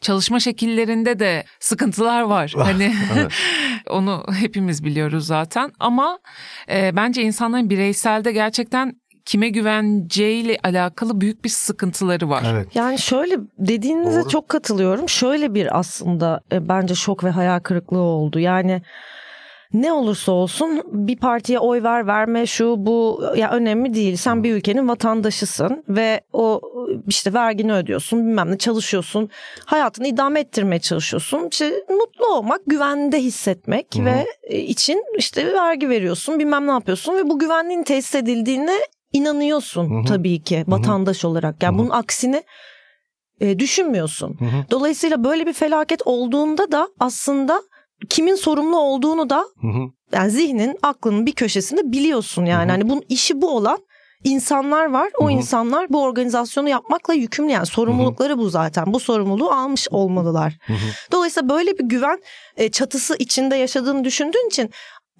çalışma 0.00 0.40
şekillerinde 0.40 1.18
de 1.18 1.44
sıkıntılar 1.60 2.22
var. 2.22 2.52
Hani 2.56 2.94
Evet. 3.14 3.32
onu 3.90 4.24
hepimiz 4.40 4.84
biliyoruz 4.84 5.26
zaten 5.26 5.72
ama 5.78 6.18
e, 6.70 6.96
bence 6.96 7.22
insanların 7.22 7.70
bireyselde 7.70 8.32
gerçekten 8.32 8.96
kime 9.28 9.48
güveneceğiyle 9.48 10.58
alakalı 10.64 11.20
büyük 11.20 11.44
bir 11.44 11.48
sıkıntıları 11.48 12.28
var. 12.28 12.44
Evet. 12.52 12.76
Yani 12.76 12.98
şöyle 12.98 13.36
dediğinize 13.58 14.20
Doğru. 14.20 14.28
çok 14.28 14.48
katılıyorum. 14.48 15.08
Şöyle 15.08 15.54
bir 15.54 15.78
aslında 15.78 16.40
e, 16.52 16.68
bence 16.68 16.94
şok 16.94 17.24
ve 17.24 17.30
hayal 17.30 17.60
kırıklığı 17.60 17.98
oldu. 17.98 18.38
Yani 18.38 18.82
ne 19.72 19.92
olursa 19.92 20.32
olsun 20.32 20.82
bir 20.92 21.16
partiye 21.16 21.58
oy 21.58 21.82
ver 21.82 22.06
verme 22.06 22.46
şu 22.46 22.74
bu 22.78 23.24
ya 23.36 23.50
önemli 23.50 23.94
değil. 23.94 24.16
Sen 24.16 24.44
bir 24.44 24.54
ülkenin 24.54 24.88
vatandaşısın 24.88 25.84
ve 25.88 26.20
o 26.32 26.60
işte 27.08 27.32
vergini 27.32 27.72
ödüyorsun 27.72 28.26
bilmem 28.26 28.50
ne 28.50 28.58
çalışıyorsun. 28.58 29.30
Hayatını 29.64 30.06
idame 30.06 30.40
ettirmeye 30.40 30.80
çalışıyorsun. 30.80 31.48
İşte 31.50 31.72
mutlu 31.88 32.26
olmak, 32.26 32.60
güvende 32.66 33.18
hissetmek 33.18 33.86
Hı 33.94 34.00
hı. 34.00 34.04
ve 34.04 34.26
e, 34.42 34.58
için 34.58 35.04
işte 35.18 35.52
vergi 35.52 35.88
veriyorsun 35.88 36.38
bilmem 36.38 36.66
ne 36.66 36.70
yapıyorsun 36.70 37.16
ve 37.16 37.30
bu 37.30 37.38
güvenliğin 37.38 37.82
tesis 37.82 38.14
edildiğine 38.14 38.78
inanıyorsun 39.12 39.90
Hı 39.90 40.00
hı. 40.00 40.04
tabii 40.04 40.42
ki 40.42 40.64
vatandaş 40.68 41.24
olarak. 41.24 41.62
Yani 41.62 41.72
Hı 41.72 41.74
hı. 41.74 41.78
bunun 41.78 41.90
aksini 41.90 42.42
e, 43.40 43.58
düşünmüyorsun. 43.58 44.36
Hı 44.38 44.44
hı. 44.44 44.64
Dolayısıyla 44.70 45.24
böyle 45.24 45.46
bir 45.46 45.52
felaket 45.52 46.02
olduğunda 46.04 46.72
da 46.72 46.88
aslında 47.00 47.62
kimin 48.08 48.34
sorumlu 48.34 48.78
olduğunu 48.78 49.30
da 49.30 49.38
Hı 49.60 49.66
hı. 49.66 49.82
yani 50.12 50.30
zihnin, 50.30 50.78
aklının 50.82 51.26
bir 51.26 51.32
köşesinde 51.32 51.92
biliyorsun 51.92 52.44
yani. 52.44 52.62
Hı 52.62 52.66
hı. 52.66 52.70
Hani 52.70 52.88
bunun 52.88 53.02
işi 53.08 53.42
bu 53.42 53.56
olan 53.56 53.78
insanlar 54.24 54.90
var. 54.90 55.10
O 55.18 55.24
Hı 55.24 55.28
hı. 55.28 55.32
insanlar 55.32 55.86
bu 55.90 56.02
organizasyonu 56.02 56.68
yapmakla 56.68 57.14
yükümlü 57.14 57.52
yani 57.52 57.66
sorumlulukları 57.66 58.38
bu 58.38 58.48
zaten. 58.48 58.92
Bu 58.92 59.00
sorumluluğu 59.00 59.50
almış 59.50 59.88
olmalılar. 59.90 60.58
Hı 60.66 60.72
hı. 60.72 60.76
Dolayısıyla 61.12 61.48
böyle 61.48 61.78
bir 61.78 61.84
güven 61.84 62.22
e, 62.56 62.70
çatısı 62.70 63.16
içinde 63.18 63.56
yaşadığını 63.56 64.04
düşündüğün 64.04 64.48
için 64.48 64.70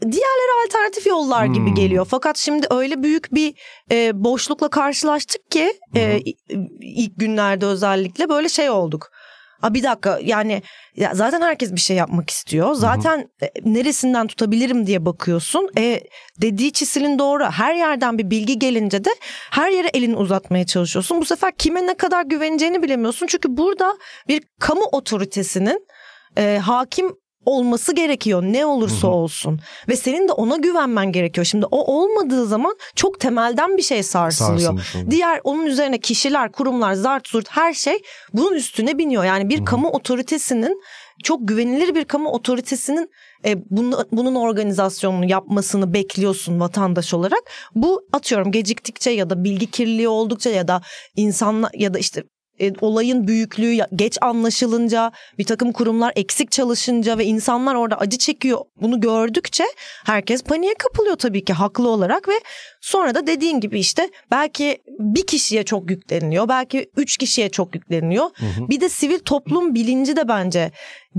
diğerleri 0.02 0.66
alternatif 0.66 1.06
yollar 1.06 1.44
gibi 1.44 1.66
Hmm. 1.68 1.74
geliyor. 1.74 2.06
Fakat 2.10 2.36
şimdi 2.36 2.66
öyle 2.70 3.02
büyük 3.02 3.34
bir 3.34 3.54
e, 3.92 4.24
boşlukla 4.24 4.68
karşılaştık 4.68 5.50
ki 5.50 5.72
e, 5.96 6.02
Hı 6.12 6.16
hı. 6.16 6.20
ilk 6.80 7.12
günlerde 7.18 7.66
özellikle 7.66 8.28
böyle 8.28 8.48
şey 8.48 8.70
olduk. 8.70 9.10
Aa, 9.62 9.74
bir 9.74 9.82
dakika 9.82 10.18
yani 10.22 10.62
ya 10.96 11.10
zaten 11.14 11.40
herkes 11.40 11.72
bir 11.72 11.80
şey 11.80 11.96
yapmak 11.96 12.30
istiyor. 12.30 12.74
Zaten 12.74 13.28
e, 13.42 13.46
neresinden 13.64 14.26
tutabilirim 14.26 14.86
diye 14.86 15.06
bakıyorsun. 15.06 15.68
E, 15.78 16.00
dediği 16.40 16.72
çisilin 16.72 17.18
doğru. 17.18 17.44
Her 17.44 17.74
yerden 17.74 18.18
bir 18.18 18.30
bilgi 18.30 18.58
gelince 18.58 19.04
de 19.04 19.10
her 19.50 19.70
yere 19.70 19.88
elini 19.94 20.16
uzatmaya 20.16 20.66
çalışıyorsun. 20.66 21.20
Bu 21.20 21.24
sefer 21.24 21.52
kime 21.58 21.86
ne 21.86 21.94
kadar 21.94 22.22
güveneceğini 22.24 22.82
bilemiyorsun. 22.82 23.26
Çünkü 23.26 23.56
burada 23.56 23.98
bir 24.28 24.42
kamu 24.60 24.82
otoritesinin 24.92 25.86
e, 26.36 26.58
hakim 26.62 27.12
olması 27.48 27.94
gerekiyor 27.94 28.42
ne 28.42 28.66
olursa 28.66 29.08
Hı 29.08 29.12
hı. 29.12 29.14
olsun 29.14 29.60
ve 29.88 29.96
senin 29.96 30.28
de 30.28 30.32
ona 30.32 30.56
güvenmen 30.56 31.12
gerekiyor. 31.12 31.44
Şimdi 31.44 31.66
o 31.66 31.94
olmadığı 31.94 32.46
zaman 32.46 32.76
çok 32.94 33.20
temelden 33.20 33.76
bir 33.76 33.82
şey 33.82 34.02
sarsılıyor. 34.02 34.80
Diğer 35.10 35.40
onun 35.44 35.66
üzerine 35.66 35.98
kişiler, 35.98 36.52
kurumlar, 36.52 36.92
zart 36.92 37.28
zurt 37.28 37.48
her 37.50 37.74
şey 37.74 37.98
bunun 38.32 38.54
üstüne 38.54 38.98
biniyor. 38.98 39.24
Yani 39.24 39.48
bir 39.48 39.56
Hı 39.56 39.60
hı. 39.60 39.64
kamu 39.64 39.88
otoritesinin 39.88 40.82
çok 41.22 41.48
güvenilir 41.48 41.94
bir 41.94 42.04
kamu 42.04 42.28
otoritesinin 42.30 43.10
e, 43.44 43.56
bunu, 43.70 44.06
bunun 44.12 44.34
organizasyonunu 44.34 45.30
yapmasını 45.30 45.94
bekliyorsun 45.94 46.60
vatandaş 46.60 47.14
olarak. 47.14 47.42
Bu 47.74 48.02
atıyorum 48.12 48.52
geciktikçe 48.52 49.10
ya 49.10 49.30
da 49.30 49.44
bilgi 49.44 49.70
kirliliği 49.70 50.08
oldukça 50.08 50.50
ya 50.50 50.68
da 50.68 50.82
insanla 51.16 51.70
ya 51.74 51.94
da 51.94 51.98
işte 51.98 52.24
e, 52.60 52.72
olayın 52.80 53.26
büyüklüğü 53.28 53.78
geç 53.96 54.18
anlaşılınca 54.20 55.12
bir 55.38 55.44
takım 55.44 55.72
kurumlar 55.72 56.12
eksik 56.16 56.50
çalışınca 56.50 57.18
ve 57.18 57.24
insanlar 57.24 57.74
orada 57.74 57.98
acı 57.98 58.18
çekiyor 58.18 58.58
bunu 58.80 59.00
gördükçe 59.00 59.64
herkes 60.06 60.42
paniğe 60.42 60.74
kapılıyor 60.78 61.16
tabii 61.16 61.44
ki 61.44 61.52
haklı 61.52 61.88
olarak 61.88 62.28
ve 62.28 62.40
sonra 62.80 63.14
da 63.14 63.26
dediğin 63.26 63.60
gibi 63.60 63.78
işte 63.78 64.10
belki 64.30 64.78
bir 64.98 65.26
kişiye 65.26 65.62
çok 65.62 65.90
yükleniliyor 65.90 66.48
belki 66.48 66.90
üç 66.96 67.16
kişiye 67.16 67.48
çok 67.48 67.74
yükleniliyor 67.74 68.24
Hı 68.34 68.46
hı. 68.46 68.68
bir 68.68 68.80
de 68.80 68.88
sivil 68.88 69.18
toplum 69.18 69.74
bilinci 69.74 70.16
de 70.16 70.28
bence 70.28 70.72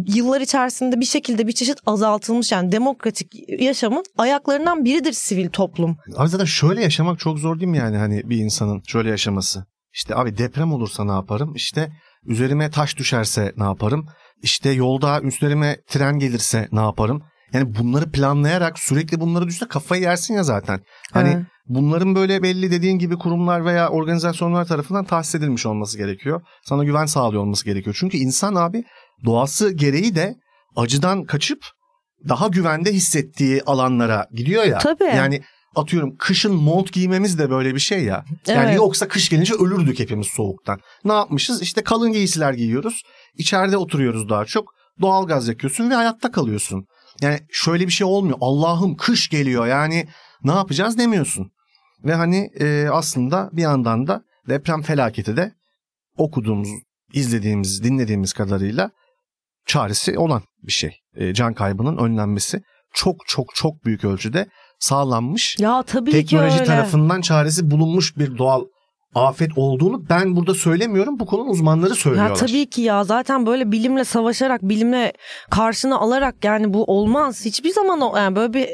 yıllar 0.07 0.41
içerisinde 0.41 0.99
bir 0.99 1.05
şekilde 1.05 1.47
bir 1.47 1.51
çeşit 1.51 1.77
azaltılmış 1.85 2.51
yani 2.51 2.71
demokratik 2.71 3.49
yaşamın 3.61 4.03
ayaklarından 4.17 4.85
biridir 4.85 5.13
sivil 5.13 5.49
toplum. 5.49 5.97
Abi 6.15 6.29
zaten 6.29 6.45
şöyle 6.45 6.81
yaşamak 6.81 7.19
çok 7.19 7.39
zor 7.39 7.59
değil 7.59 7.71
mi 7.71 7.77
yani 7.77 7.97
hani 7.97 8.29
bir 8.29 8.37
insanın 8.37 8.81
şöyle 8.87 9.09
yaşaması? 9.09 9.65
İşte 9.99 10.15
abi 10.15 10.37
deprem 10.37 10.73
olursa 10.73 11.03
ne 11.03 11.11
yaparım? 11.11 11.55
İşte 11.55 11.91
üzerime 12.25 12.69
taş 12.69 12.97
düşerse 12.97 13.53
ne 13.57 13.63
yaparım? 13.63 14.05
İşte 14.43 14.69
yolda 14.69 15.21
üzerime 15.21 15.77
tren 15.87 16.19
gelirse 16.19 16.67
ne 16.71 16.79
yaparım? 16.79 17.23
Yani 17.53 17.75
bunları 17.75 18.11
planlayarak 18.11 18.79
sürekli 18.79 19.19
bunları 19.19 19.47
düşünse 19.47 19.67
kafayı 19.67 20.01
yersin 20.01 20.33
ya 20.33 20.43
zaten. 20.43 20.79
Hani 21.13 21.29
Evet. 21.29 21.45
bunların 21.65 22.15
böyle 22.15 22.43
belli 22.43 22.71
dediğin 22.71 22.99
gibi 22.99 23.17
kurumlar 23.17 23.65
veya 23.65 23.89
organizasyonlar 23.89 24.65
tarafından 24.65 25.05
tahsis 25.05 25.35
edilmiş 25.35 25.65
olması 25.65 25.97
gerekiyor. 25.97 26.41
Sana 26.65 26.83
güven 26.83 27.05
sağlıyor 27.05 27.41
olması 27.41 27.65
gerekiyor. 27.65 27.95
Çünkü 27.99 28.17
insan 28.17 28.55
abi 28.55 28.83
doğası 29.25 29.71
gereği 29.71 30.15
de 30.15 30.35
acıdan 30.75 31.23
kaçıp 31.25 31.59
daha 32.29 32.47
güvende 32.47 32.93
hissettiği 32.93 33.63
alanlara 33.65 34.27
gidiyor 34.33 34.63
ya. 34.63 34.77
Tabii. 34.77 35.03
Yani 35.03 35.41
atıyorum 35.75 36.15
kışın 36.17 36.55
mont 36.55 36.93
giymemiz 36.93 37.39
de 37.39 37.49
böyle 37.49 37.75
bir 37.75 37.79
şey 37.79 38.03
ya. 38.03 38.25
Yani 38.47 38.65
Evet. 38.65 38.77
yoksa 38.77 39.07
kış 39.07 39.29
gelince 39.29 39.53
ölürdük 39.53 39.99
hepimiz 39.99 40.27
soğuktan. 40.27 40.79
Ne 41.05 41.13
yapmışız? 41.13 41.61
İşte 41.61 41.83
kalın 41.83 42.11
giysiler 42.13 42.53
giyiyoruz. 42.53 43.01
İçeride 43.37 43.77
oturuyoruz 43.77 44.29
daha 44.29 44.45
çok. 44.45 44.73
Doğalgaz 45.01 45.47
yakıyorsun 45.47 45.89
ve 45.89 45.93
hayatta 45.95 46.31
kalıyorsun. 46.31 46.85
Yani 47.21 47.39
şöyle 47.51 47.87
bir 47.87 47.91
şey 47.91 48.07
olmuyor. 48.07 48.37
Allah'ım 48.41 48.95
kış 48.95 49.29
geliyor 49.29 49.67
yani 49.67 50.07
ne 50.43 50.51
yapacağız 50.51 50.97
demiyorsun. 50.97 51.51
Ve 52.03 52.13
hani 52.13 52.49
e, 52.59 52.87
aslında 52.91 53.49
bir 53.53 53.61
yandan 53.61 54.07
da 54.07 54.21
deprem 54.49 54.81
felaketi 54.81 55.37
de 55.37 55.53
okuduğumuz, 56.17 56.69
izlediğimiz, 57.13 57.83
dinlediğimiz 57.83 58.33
kadarıyla 58.33 58.91
çaresi 59.65 60.17
olan 60.17 60.41
bir 60.63 60.71
şey. 60.71 60.99
E, 61.15 61.33
can 61.33 61.53
kaybının 61.53 61.97
önlenmesi 61.97 62.61
çok 62.93 63.15
çok 63.27 63.55
çok 63.55 63.85
büyük 63.85 64.05
ölçüde 64.05 64.47
sağlanmış. 64.79 65.55
Ya 65.59 65.83
tabii 65.83 66.11
Teknoloji 66.11 66.49
ki 66.55 66.61
öyle. 66.61 66.65
tarafından 66.65 67.21
çaresi 67.21 67.71
bulunmuş 67.71 68.17
bir 68.17 68.37
doğal 68.37 68.63
afet 69.15 69.51
olduğunu 69.55 70.09
ben 70.09 70.35
burada 70.35 70.53
söylemiyorum. 70.53 71.19
Bu 71.19 71.25
konunun 71.25 71.49
uzmanları 71.49 71.95
söylüyorlar. 71.95 72.29
Ya 72.29 72.35
tabii 72.47 72.69
ki 72.69 72.81
ya 72.81 73.03
zaten 73.03 73.45
böyle 73.45 73.71
bilimle 73.71 74.03
savaşarak 74.05 74.61
bilimle 74.61 75.13
karşına 75.49 75.97
alarak 75.99 76.35
yani 76.43 76.73
bu 76.73 76.83
olmaz. 76.83 77.45
Hiçbir 77.45 77.69
zaman 77.73 78.01
o 78.01 78.17
yani 78.17 78.35
böyle 78.35 78.53
bir 78.53 78.69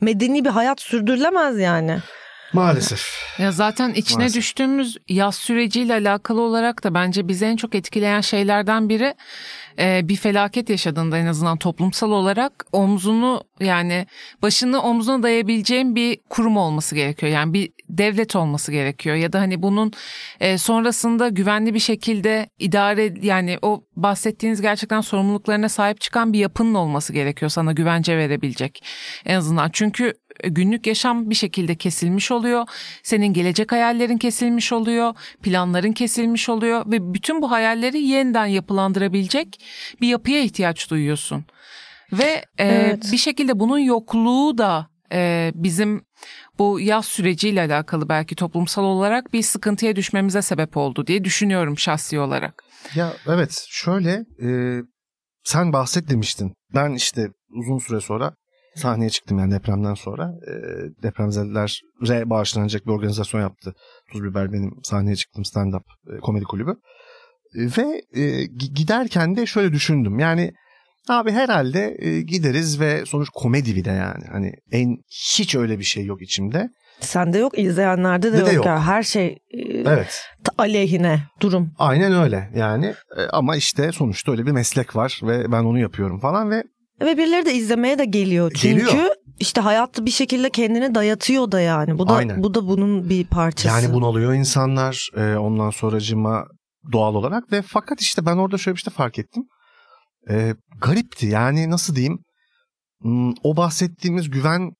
medeni 0.00 0.44
bir 0.44 0.50
hayat 0.50 0.80
sürdürülemez 0.80 1.58
yani. 1.58 1.98
Maalesef. 2.52 3.06
Ya 3.38 3.52
zaten 3.52 3.92
içine 3.94 4.18
Maalesef. 4.18 4.36
düştüğümüz 4.36 4.96
yaz 5.08 5.34
süreciyle 5.34 5.92
alakalı 5.92 6.40
olarak 6.40 6.84
da 6.84 6.94
bence 6.94 7.28
bizi 7.28 7.44
en 7.44 7.56
çok 7.56 7.74
etkileyen 7.74 8.20
şeylerden 8.20 8.88
biri 8.88 9.14
e, 9.78 10.08
bir 10.08 10.16
felaket 10.16 10.70
yaşadığında 10.70 11.18
en 11.18 11.26
azından 11.26 11.56
toplumsal 11.56 12.10
olarak 12.10 12.66
omzunu 12.72 13.42
yani 13.60 14.06
başını 14.42 14.82
omzuna 14.82 15.22
dayabileceğin 15.22 15.94
bir 15.94 16.18
kurum 16.30 16.56
olması 16.56 16.94
gerekiyor. 16.94 17.32
Yani 17.32 17.52
bir 17.52 17.70
devlet 17.88 18.36
olması 18.36 18.72
gerekiyor 18.72 19.16
ya 19.16 19.32
da 19.32 19.40
hani 19.40 19.62
bunun 19.62 19.92
e, 20.40 20.58
sonrasında 20.58 21.28
güvenli 21.28 21.74
bir 21.74 21.78
şekilde 21.78 22.48
idare 22.58 23.14
yani 23.22 23.58
o 23.62 23.84
bahsettiğiniz 23.96 24.60
gerçekten 24.60 25.00
sorumluluklarına 25.00 25.68
sahip 25.68 26.00
çıkan 26.00 26.32
bir 26.32 26.38
yapının 26.38 26.74
olması 26.74 27.12
gerekiyor 27.12 27.50
sana 27.50 27.72
güvence 27.72 28.18
verebilecek 28.18 28.84
en 29.24 29.36
azından. 29.36 29.70
Çünkü 29.72 30.14
günlük 30.44 30.86
yaşam 30.86 31.30
bir 31.30 31.34
şekilde 31.34 31.74
kesilmiş 31.74 32.30
oluyor. 32.30 32.66
Senin 33.02 33.32
gelecek 33.32 33.72
hayallerin 33.72 34.18
kesilmiş 34.18 34.72
oluyor. 34.72 35.14
Planların 35.42 35.92
kesilmiş 35.92 36.48
oluyor 36.48 36.82
ve 36.86 37.14
bütün 37.14 37.42
bu 37.42 37.50
hayalleri 37.50 38.00
yeniden 38.02 38.46
yapılandırabilecek 38.46 39.60
bir 40.00 40.08
yapıya 40.08 40.42
ihtiyaç 40.42 40.90
duyuyorsun. 40.90 41.44
Ve 42.12 42.44
e, 42.58 42.64
Evet. 42.66 43.08
bir 43.12 43.16
şekilde 43.16 43.60
bunun 43.60 43.78
yokluğu 43.78 44.58
da 44.58 44.88
e, 45.12 45.52
bizim 45.54 46.04
bu 46.58 46.80
yaz 46.80 47.04
süreciyle 47.06 47.60
alakalı 47.60 48.08
belki 48.08 48.34
toplumsal 48.34 48.84
olarak 48.84 49.32
bir 49.32 49.42
sıkıntıya 49.42 49.96
düşmemize 49.96 50.42
sebep 50.42 50.76
oldu 50.76 51.06
diye 51.06 51.24
düşünüyorum 51.24 51.78
şahsi 51.78 52.18
olarak. 52.18 52.64
Ya 52.94 53.12
evet 53.26 53.64
şöyle 53.68 54.24
e, 54.42 54.80
sen 55.44 55.72
bahset 55.72 56.08
demiştin. 56.08 56.54
Ben 56.74 56.90
işte 56.94 57.28
uzun 57.50 57.78
süre 57.78 58.00
sonra 58.00 58.34
sahneye 58.80 59.10
çıktım 59.10 59.38
yani 59.38 59.52
depremden 59.54 59.94
sonra. 59.94 60.32
E, 60.46 60.52
depremzedelere 61.02 62.30
bağışlanacak 62.30 62.86
bir 62.86 62.90
organizasyon 62.92 63.40
yaptı. 63.40 63.74
Tuz 64.12 64.22
Biber 64.24 64.52
benim 64.52 64.70
sahneye 64.82 65.16
çıktım 65.16 65.42
stand-up 65.44 65.82
e, 66.16 66.18
komedi 66.20 66.44
kulübü. 66.44 66.70
E, 67.54 67.60
ve 67.60 68.02
e, 68.12 68.20
gi- 68.44 68.74
giderken 68.74 69.36
de 69.36 69.46
şöyle 69.46 69.72
düşündüm. 69.72 70.18
Yani 70.18 70.52
abi 71.08 71.30
herhalde 71.32 71.96
e, 71.98 72.20
gideriz 72.22 72.80
ve 72.80 73.06
sonuç 73.06 73.28
komedi 73.34 73.76
bir 73.76 73.84
de 73.84 73.90
yani. 73.90 74.24
Hani 74.32 74.52
en 74.72 74.96
hiç 75.38 75.54
öyle 75.54 75.78
bir 75.78 75.84
şey 75.84 76.04
yok 76.04 76.22
içimde. 76.22 76.68
Sende 77.00 77.38
yok, 77.38 77.58
izleyenlerde 77.58 78.32
de, 78.32 78.36
De 78.36 78.40
de 78.40 78.44
yok. 78.46 78.54
yok. 78.54 78.66
ya. 78.66 78.86
Her 78.86 79.02
şey 79.02 79.26
e, 79.26 79.58
Evet. 79.86 80.24
aleyhine 80.58 81.22
durum. 81.40 81.70
Aynen 81.78 82.12
öyle 82.12 82.50
yani. 82.54 82.86
E, 83.16 83.22
ama 83.32 83.56
işte 83.56 83.92
sonuçta 83.92 84.32
öyle 84.32 84.46
bir 84.46 84.50
meslek 84.52 84.96
var 84.96 85.20
ve 85.22 85.52
ben 85.52 85.64
onu 85.64 85.78
yapıyorum 85.78 86.20
falan 86.20 86.50
ve 86.50 86.64
Ve 87.00 87.18
birileri 87.18 87.46
de 87.46 87.54
izlemeye 87.54 87.98
de 87.98 88.04
geliyor. 88.04 88.52
Çünkü 88.56 88.86
Geliyor. 88.86 89.06
işte 89.38 89.60
hayatta 89.60 90.06
bir 90.06 90.10
şekilde 90.10 90.50
kendini 90.50 90.94
dayatıyor 90.94 91.52
da 91.52 91.60
yani. 91.60 91.98
Bu 91.98 92.08
da 92.08 92.12
Aynen. 92.12 92.42
bu 92.42 92.54
da 92.54 92.68
bunun 92.68 93.08
bir 93.08 93.26
parçası. 93.26 93.68
Yani 93.68 93.94
bunalıyor 93.94 94.34
insanlar 94.34 95.08
e, 95.16 95.36
ondan 95.36 95.70
sonracıma 95.70 96.44
doğal 96.92 97.14
olarak 97.14 97.52
ve 97.52 97.62
fakat 97.62 98.00
işte 98.00 98.26
ben 98.26 98.36
orada 98.36 98.58
şöyle 98.58 98.76
bir 98.76 98.80
şey 98.80 98.92
fark 98.92 99.18
ettim. 99.18 99.42
E, 100.30 100.54
garipti 100.80 101.26
yani 101.26 101.70
nasıl 101.70 101.94
diyeyim 101.96 102.18
Hmm, 103.00 103.32
o 103.42 103.56
bahsettiğimiz 103.56 104.30
güven 104.30 104.70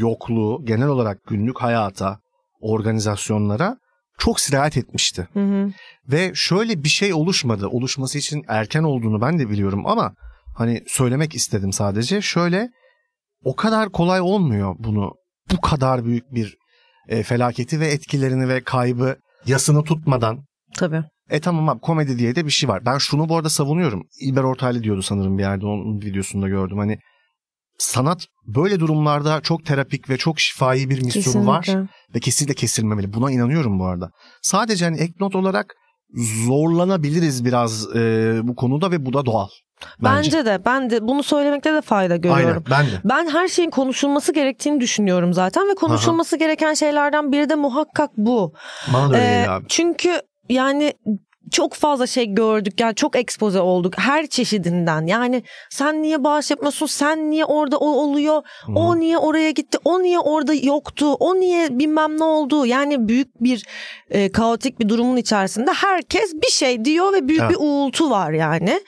yokluğu 0.00 0.64
genel 0.64 0.88
olarak 0.88 1.18
günlük 1.28 1.60
hayata, 1.60 2.18
organizasyonlara 2.60 3.76
çok 4.18 4.40
sirayet 4.40 4.76
etmişti. 4.76 5.28
Hı 5.32 5.40
hı. 5.40 5.72
Ve 6.08 6.32
şöyle 6.34 6.84
bir 6.84 6.88
şey 6.88 7.12
oluşmadı. 7.12 7.68
Oluşması 7.68 8.18
için 8.18 8.44
erken 8.48 8.82
olduğunu 8.82 9.20
ben 9.20 9.38
de 9.38 9.50
biliyorum 9.50 9.86
ama 9.86 10.14
hani 10.58 10.82
söylemek 10.86 11.34
istedim 11.34 11.72
sadece. 11.72 12.22
Şöyle 12.22 12.68
o 13.44 13.56
kadar 13.56 13.92
kolay 13.92 14.20
olmuyor 14.20 14.74
bunu 14.78 15.12
bu 15.52 15.60
kadar 15.60 16.04
büyük 16.04 16.34
bir 16.34 16.56
e, 17.08 17.22
felaketi 17.22 17.80
ve 17.80 17.86
etkilerini 17.86 18.48
ve 18.48 18.64
kaybı 18.64 19.16
yasını 19.46 19.84
tutmadan. 19.84 20.44
Tabii. 20.76 21.04
E 21.30 21.40
tamam 21.40 21.68
abi 21.68 21.80
komedi 21.80 22.18
diye 22.18 22.34
de 22.36 22.46
bir 22.46 22.50
şey 22.50 22.68
var. 22.68 22.86
Ben 22.86 22.98
şunu 22.98 23.28
bu 23.28 23.36
arada 23.36 23.48
savunuyorum. 23.48 24.02
İlber 24.20 24.42
Ortaylı 24.42 24.82
diyordu 24.82 25.02
sanırım 25.02 25.38
bir 25.38 25.42
yerde 25.42 25.66
onun 25.66 26.00
videosunda 26.00 26.48
gördüm. 26.48 26.78
Hani 26.78 26.98
sanat 27.78 28.26
böyle 28.46 28.80
durumlarda 28.80 29.40
çok 29.40 29.66
terapik 29.66 30.10
ve 30.10 30.16
çok 30.16 30.40
şifai 30.40 30.90
bir 30.90 31.02
misyonu 31.02 31.46
var 31.46 31.64
Kesinlikle. 31.64 31.92
ve 32.14 32.20
kesinlikle 32.20 32.54
kesilmemeli. 32.54 33.12
Buna 33.12 33.30
inanıyorum 33.30 33.78
bu 33.78 33.86
arada. 33.86 34.10
Sadece 34.42 34.84
hani 34.84 35.00
ek 35.00 35.12
not 35.20 35.34
olarak 35.34 35.74
zorlanabiliriz 36.46 37.44
biraz 37.44 37.96
e, 37.96 38.40
bu 38.42 38.54
konuda 38.54 38.90
ve 38.90 39.06
bu 39.06 39.12
da 39.12 39.26
doğal. 39.26 39.48
Bence. 40.02 40.32
Bence. 40.32 40.46
de 40.46 40.64
ben 40.64 40.90
de 40.90 41.08
bunu 41.08 41.22
söylemekte 41.22 41.74
de 41.74 41.80
fayda 41.80 42.16
görüyorum. 42.16 42.64
Aynen 42.70 42.84
ben 42.84 42.86
de. 42.86 43.00
Ben 43.04 43.28
her 43.28 43.48
şeyin 43.48 43.70
konuşulması 43.70 44.32
gerektiğini 44.32 44.80
düşünüyorum 44.80 45.34
zaten 45.34 45.68
ve 45.68 45.74
konuşulması 45.74 46.36
gereken 46.36 46.74
şeylerden 46.74 47.32
biri 47.32 47.50
de 47.50 47.54
muhakkak 47.54 48.10
bu. 48.16 48.52
Bana 48.92 49.10
da 49.12 49.16
öyle 49.16 49.42
Ee, 49.42 49.48
abi. 49.48 49.64
çünkü 49.68 50.20
yani 50.48 50.92
çok 51.52 51.74
fazla 51.74 52.06
şey 52.06 52.26
gördük 52.34 52.80
yani 52.80 52.94
çok 52.94 53.16
ekspoze 53.16 53.60
olduk 53.60 53.98
her 53.98 54.26
çeşidinden. 54.26 55.06
Yani 55.06 55.42
sen 55.70 56.02
niye 56.02 56.24
bağış 56.24 56.50
yapmıyorsun? 56.50 56.86
Sen 56.86 57.30
niye 57.30 57.44
orada 57.44 57.76
o 57.78 57.86
oluyor? 57.88 58.42
O 58.74 58.98
niye 59.00 59.18
oraya 59.18 59.50
gitti? 59.50 59.78
O 59.84 60.02
niye 60.02 60.18
orada 60.18 60.54
yoktu? 60.54 61.12
O 61.12 61.34
niye 61.34 61.78
bilmem 61.78 62.18
ne 62.18 62.24
oldu? 62.24 62.66
Yani 62.66 63.08
büyük 63.08 63.42
bir 63.42 63.66
e, 64.10 64.32
kaotik 64.32 64.80
bir 64.80 64.88
durumun 64.88 65.16
içerisinde 65.16 65.72
herkes 65.72 66.34
bir 66.34 66.50
şey 66.50 66.84
diyor 66.84 67.12
ve 67.12 67.28
büyük 67.28 67.42
Evet. 67.42 67.50
bir 67.50 67.56
uğultu 67.60 68.10
var 68.10 68.30
yani. 68.30 68.80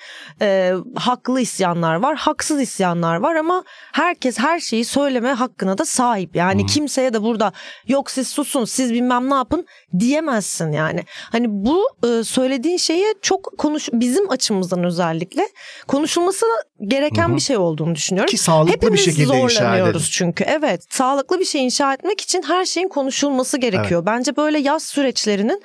E, 0.42 0.72
haklı 0.96 1.40
isyanlar 1.40 1.94
var 1.94 2.16
haksız 2.16 2.60
isyanlar 2.60 3.16
var 3.16 3.34
ama 3.34 3.64
herkes 3.92 4.38
her 4.38 4.60
şeyi 4.60 4.84
söyleme 4.84 5.32
hakkına 5.32 5.78
da 5.78 5.84
sahip. 5.84 6.36
Yani 6.36 6.66
kimseye 6.66 7.12
de 7.12 7.22
burada 7.22 7.52
yok 7.88 8.10
siz 8.10 8.28
susun 8.28 8.64
siz 8.64 8.92
bilmem 8.92 9.30
ne 9.30 9.34
yapın 9.34 9.66
diyemezsin 9.98 10.72
yani. 10.72 11.04
Hani 11.32 11.46
bu 11.48 11.84
e, 12.08 12.24
söylediğin 12.50 12.76
şeye 12.76 13.14
çok 13.22 13.58
konuş 13.58 13.88
bizim 13.92 14.30
açımızdan 14.30 14.84
özellikle 14.84 15.48
konuşulması 15.88 16.46
gereken 16.84 17.28
Hı 17.28 17.32
hı. 17.32 17.36
bir 17.36 17.40
şey 17.40 17.56
olduğunu 17.56 17.94
düşünüyorum. 17.94 18.30
Ki 18.30 18.38
sağlıklı 18.38 18.72
Hepimiz 18.72 19.06
bir 19.06 19.12
şekilde 19.12 19.38
inşa 19.38 19.54
zorlanıyoruz 19.60 19.90
edelim. 20.02 20.10
çünkü. 20.12 20.44
Evet, 20.44 20.84
sağlıklı 20.90 21.40
bir 21.40 21.44
şey 21.44 21.64
inşa 21.64 21.94
etmek 21.94 22.20
için 22.20 22.42
her 22.42 22.64
şeyin 22.64 22.88
konuşulması 22.88 23.58
gerekiyor. 23.58 24.06
Bence 24.06 24.36
böyle 24.36 24.58
yaz 24.58 24.82
süreçlerinin 24.82 25.62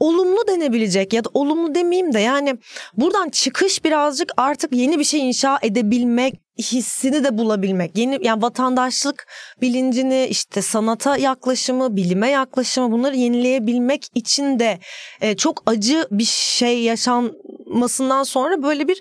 olumlu 0.00 0.48
denebilecek 0.48 1.12
ya 1.12 1.24
da 1.24 1.28
olumlu 1.34 1.74
demeyeyim 1.74 2.12
de 2.12 2.20
yani 2.20 2.58
buradan 2.96 3.28
çıkış 3.28 3.84
birazcık 3.84 4.32
artık 4.36 4.72
yeni 4.72 4.98
bir 4.98 5.04
şey 5.04 5.28
inşa 5.28 5.58
edebilmek 5.62 6.34
hissini 6.58 7.24
de 7.24 7.38
bulabilmek. 7.38 7.98
Yeni 7.98 8.18
yani 8.22 8.42
vatandaşlık 8.42 9.26
bilincini 9.60 10.26
işte 10.30 10.62
sanata 10.62 11.16
yaklaşımı, 11.16 11.96
bilime 11.96 12.30
yaklaşımı 12.30 12.92
bunları 12.92 13.16
yenileyebilmek 13.16 14.06
için 14.14 14.58
de 14.58 14.78
e, 15.20 15.36
çok 15.36 15.62
acı 15.66 16.08
bir 16.10 16.24
şey 16.24 16.82
yaşanmasından 16.82 18.22
sonra 18.22 18.62
böyle 18.62 18.88
bir 18.88 19.00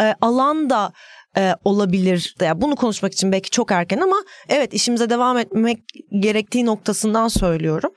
e, 0.00 0.14
alan 0.20 0.70
da 0.70 0.92
e, 1.36 1.54
olabilir. 1.64 2.34
Yani 2.40 2.60
bunu 2.60 2.76
konuşmak 2.76 3.12
için 3.12 3.32
belki 3.32 3.50
çok 3.50 3.72
erken 3.72 3.98
ama 3.98 4.16
evet 4.48 4.74
işimize 4.74 5.10
devam 5.10 5.38
etmek 5.38 5.78
gerektiği 6.20 6.66
noktasından 6.66 7.28
söylüyorum. 7.28 7.90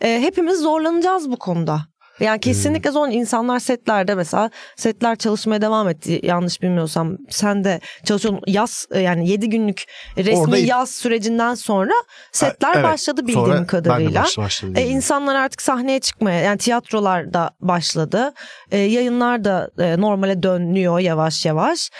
E, 0.00 0.20
hepimiz 0.20 0.60
zorlanacağız 0.60 1.30
bu 1.30 1.36
konuda. 1.36 1.80
Yani 2.20 2.40
kesinlikle 2.40 2.90
zor. 2.90 3.08
insanlar 3.08 3.58
setlerde 3.58 4.14
mesela 4.14 4.50
setler 4.76 5.16
çalışmaya 5.16 5.60
devam 5.62 5.88
etti. 5.88 6.20
Yanlış 6.22 6.62
bilmiyorsam 6.62 7.16
sen 7.30 7.64
de 7.64 7.80
çalışıyorsun. 8.04 8.42
Yaz 8.46 8.86
e, 8.90 9.00
yani 9.00 9.28
7 9.28 9.48
günlük 9.50 9.84
resmi 10.16 10.38
Orada- 10.38 10.58
yaz 10.58 10.90
sürecinden 10.90 11.54
sonra 11.54 11.92
setler 12.32 12.72
Evet, 12.74 12.84
başladı 12.84 13.22
bildiğim 13.22 13.40
sonra 13.40 13.54
ben 13.54 13.62
de 13.62 13.66
kadarıyla. 13.66 14.22
baş- 14.22 14.38
başladı 14.38 14.80
E, 14.80 14.86
insanlar 14.86 15.34
artık 15.34 15.62
sahneye 15.62 16.00
çıkmaya 16.00 16.40
yani 16.40 16.58
tiyatrolar 16.58 17.32
da 17.34 17.50
başladı. 17.60 18.32
E, 18.70 18.78
yayınlar 18.78 19.44
da 19.44 19.70
e, 19.78 20.00
normale 20.00 20.42
dönüyor 20.42 20.98
yavaş 20.98 21.46
yavaş. 21.46 21.90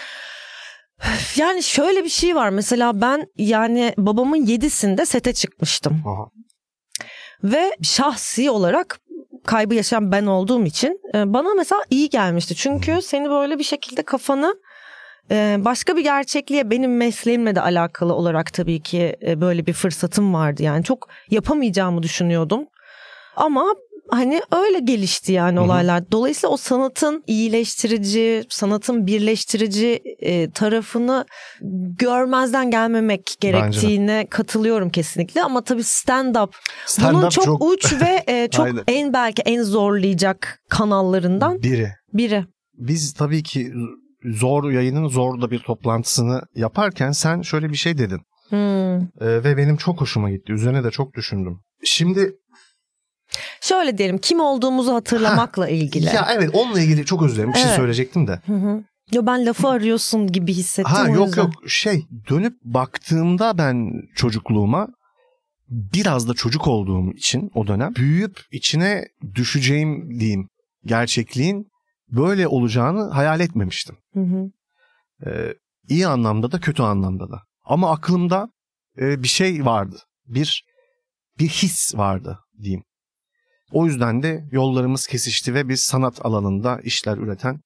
Yani 1.37 1.62
şöyle 1.62 2.05
bir 2.05 2.09
şey 2.09 2.37
var 2.37 2.48
mesela 2.50 3.00
ben 3.00 3.26
yani 3.37 3.94
babamın 3.98 4.46
yedisinde 4.46 5.07
sete 5.07 5.33
çıkmıştım. 5.33 6.02
Aha. 6.07 6.26
Ve 7.44 7.76
şahsi 7.83 8.50
olarak 8.50 8.98
kaybı 9.44 9.75
yaşayan 9.75 10.12
ben 10.12 10.27
olduğum 10.27 10.64
için 10.64 11.01
e, 11.14 11.33
bana 11.33 11.55
mesela 11.55 11.83
iyi 11.90 12.11
gelmişti. 12.11 12.55
Çünkü 12.55 13.03
seni 13.03 13.31
böyle 13.31 13.59
bir 13.59 13.64
şekilde 13.64 14.03
kafanı 14.03 14.57
e, 15.31 15.57
başka 15.59 15.96
bir 15.96 16.03
gerçekliğe 16.03 16.70
benim 16.70 16.96
mesleğimle 16.96 17.55
de 17.55 17.61
alakalı 17.61 18.14
olarak 18.14 18.53
tabii 18.53 18.81
ki 18.81 19.16
e, 19.22 19.40
böyle 19.40 19.66
bir 19.66 19.72
fırsatım 19.72 20.35
vardı. 20.35 20.62
Yani 20.62 20.85
çok 20.85 21.09
yapamayacağımı 21.31 22.03
düşünüyordum. 22.03 22.66
Ama 23.37 23.75
hani 24.10 24.40
öyle 24.52 24.78
gelişti 24.78 25.32
yani 25.32 25.60
olaylar. 25.60 26.10
Dolayısıyla 26.12 26.54
o 26.54 26.56
sanatın 26.56 27.24
iyileştirici, 27.26 28.44
sanatın 28.48 29.06
birleştirici 29.06 30.02
e, 30.20 30.50
tarafını 30.50 31.24
görmezden 31.98 32.70
gelmemek 32.70 33.34
gerektiğine 33.40 34.26
katılıyorum 34.30 34.90
kesinlikle. 34.90 35.42
Ama 35.42 35.64
tabii 35.64 35.82
stand-up 35.82 36.52
Stand-up 36.86 37.14
bunun 37.14 37.28
çok, 37.28 37.44
çok- 37.44 37.64
uç 37.64 37.94
ve 38.00 38.24
e, 38.32 38.48
çok 38.50 38.68
en 38.88 39.12
belki 39.12 39.42
en 39.42 39.62
zorlayacak 39.62 40.58
kanallarından 40.68 41.62
Biri. 41.62 41.92
biri. 42.12 42.44
Biz 42.74 43.12
tabii 43.14 43.42
ki 43.42 43.72
zor 44.24 44.70
yayının 44.70 45.08
zor 45.08 45.40
da 45.40 45.50
bir 45.50 45.58
toplantısını 45.58 46.40
yaparken 46.54 47.10
sen 47.12 47.42
şöyle 47.42 47.70
bir 47.70 47.76
şey 47.76 47.98
dedin. 47.98 48.20
Hmm. 48.48 48.96
Ee, 48.96 49.44
ve 49.44 49.56
benim 49.56 49.76
çok 49.76 50.00
hoşuma 50.00 50.30
gitti. 50.30 50.52
Üzerine 50.52 50.84
de 50.84 50.90
çok 50.90 51.14
düşündüm. 51.14 51.60
Şimdi 51.84 52.32
Şöyle 53.61 53.99
diyelim 53.99 54.18
kim 54.18 54.40
olduğumuzu 54.40 54.94
hatırlamakla 54.94 55.68
ilgili. 55.68 56.07
ya 56.07 56.29
evet 56.33 56.51
onunla 56.53 56.81
ilgili 56.81 57.05
çok 57.05 57.22
özür 57.22 57.35
dilerim. 57.35 57.51
Bir 57.53 57.59
şey 57.59 57.64
Evet. 57.66 57.77
söyleyecektim 57.77 58.27
de. 58.27 58.40
Hı 58.46 58.53
hı. 58.53 58.85
Yo 59.12 59.27
ben 59.27 59.46
lafı 59.46 59.68
arıyorsun 59.68 60.27
gibi 60.33 60.53
hissettim 60.55 60.94
Ha 60.94 61.09
yok 61.09 61.27
yüzden. 61.27 61.42
yok 61.42 61.53
şey 61.66 62.07
dönüp 62.31 62.55
baktığımda 62.64 63.59
ben 63.59 63.92
çocukluğuma 64.14 64.88
biraz 65.68 66.29
da 66.29 66.35
çocuk 66.35 66.66
olduğum 66.66 67.12
için 67.12 67.51
o 67.55 67.66
dönem 67.66 67.94
büyüyüp 67.94 68.40
içine 68.53 69.05
düşeceğim 69.35 70.20
diyeyim 70.20 70.49
gerçekliğin 70.85 71.66
böyle 72.09 72.49
olacağını 72.49 73.11
hayal 73.11 73.40
etmemiştim. 73.40 73.96
Hı 74.14 74.20
hı. 74.20 74.51
Ee, 75.27 75.55
iyi 75.88 76.07
anlamda 76.07 76.53
da 76.53 76.61
kötü 76.61 76.83
anlamda 76.83 77.31
da. 77.31 77.42
Ama 77.64 77.90
aklımda 77.92 78.49
e, 79.01 79.22
bir 79.22 79.29
şey 79.29 79.64
vardı. 79.64 79.96
Bir 80.27 80.64
bir 81.38 81.49
his 81.49 81.94
vardı 81.96 82.38
diyeyim. 82.62 82.83
O 83.72 83.87
yüzden 83.87 84.22
de 84.22 84.44
yollarımız 84.52 85.07
kesişti 85.07 85.55
ve 85.55 85.68
biz 85.68 85.81
sanat 85.81 86.26
alanında 86.26 86.81
işler 86.81 87.18
üreten 87.18 87.61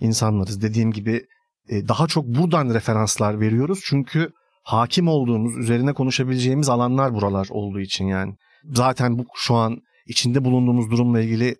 insanlarız. 0.00 0.62
Dediğim 0.62 0.92
gibi 0.92 1.26
e, 1.68 1.88
daha 1.88 2.06
çok 2.06 2.26
buradan 2.26 2.74
referanslar 2.74 3.40
veriyoruz. 3.40 3.80
Çünkü 3.84 4.30
hakim 4.62 5.08
olduğumuz, 5.08 5.58
üzerine 5.58 5.92
konuşabileceğimiz 5.92 6.68
alanlar 6.68 7.14
buralar 7.14 7.48
olduğu 7.50 7.80
için 7.80 8.06
yani. 8.06 8.34
Zaten 8.64 9.18
bu 9.18 9.24
şu 9.34 9.54
an 9.54 9.78
içinde 10.06 10.44
bulunduğumuz 10.44 10.90
durumla 10.90 11.20
ilgili 11.20 11.56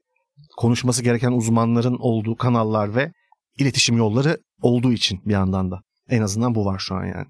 konuşması 0.56 1.02
gereken 1.02 1.32
uzmanların 1.32 1.96
olduğu 1.98 2.36
kanallar 2.36 2.94
ve 2.94 3.12
iletişim 3.58 3.96
yolları 3.96 4.38
olduğu 4.60 4.92
için 4.92 5.20
bir 5.24 5.32
yandan 5.32 5.70
da. 5.70 5.80
En 6.08 6.22
azından 6.22 6.54
bu 6.54 6.64
var 6.64 6.78
şu 6.78 6.94
an 6.94 7.04
yani. 7.04 7.26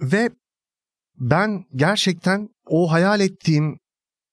Ve 0.00 0.30
ben 1.18 1.64
gerçekten 1.74 2.48
o 2.66 2.92
hayal 2.92 3.20
ettiğim 3.20 3.78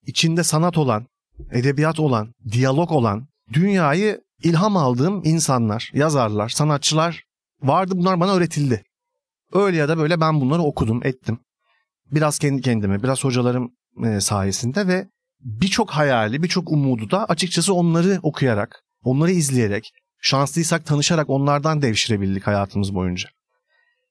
içinde 0.05 0.43
sanat 0.43 0.77
olan, 0.77 1.07
edebiyat 1.51 1.99
olan, 1.99 2.33
diyalog 2.51 2.91
olan, 2.91 3.27
dünyayı 3.53 4.21
ilham 4.43 4.77
aldığım 4.77 5.21
insanlar, 5.23 5.91
yazarlar, 5.93 6.49
sanatçılar 6.49 7.23
vardı. 7.61 7.93
Bunlar 7.95 8.19
bana 8.19 8.33
öğretildi. 8.33 8.83
Öyle 9.53 9.77
ya 9.77 9.89
da 9.89 9.97
böyle 9.97 10.21
ben 10.21 10.41
bunları 10.41 10.61
okudum, 10.61 11.01
ettim. 11.03 11.39
Biraz 12.11 12.39
kendi 12.39 12.61
kendime, 12.61 13.03
biraz 13.03 13.23
hocalarım 13.23 13.71
e, 14.05 14.21
sayesinde 14.21 14.87
ve 14.87 15.07
birçok 15.39 15.89
hayali, 15.89 16.43
birçok 16.43 16.71
umudu 16.71 17.11
da 17.11 17.25
açıkçası 17.25 17.73
onları 17.73 18.19
okuyarak, 18.23 18.83
onları 19.03 19.31
izleyerek, 19.31 19.91
şanslıysak 20.21 20.85
tanışarak 20.85 21.29
onlardan 21.29 21.81
devşirebildik 21.81 22.47
hayatımız 22.47 22.95
boyunca. 22.95 23.29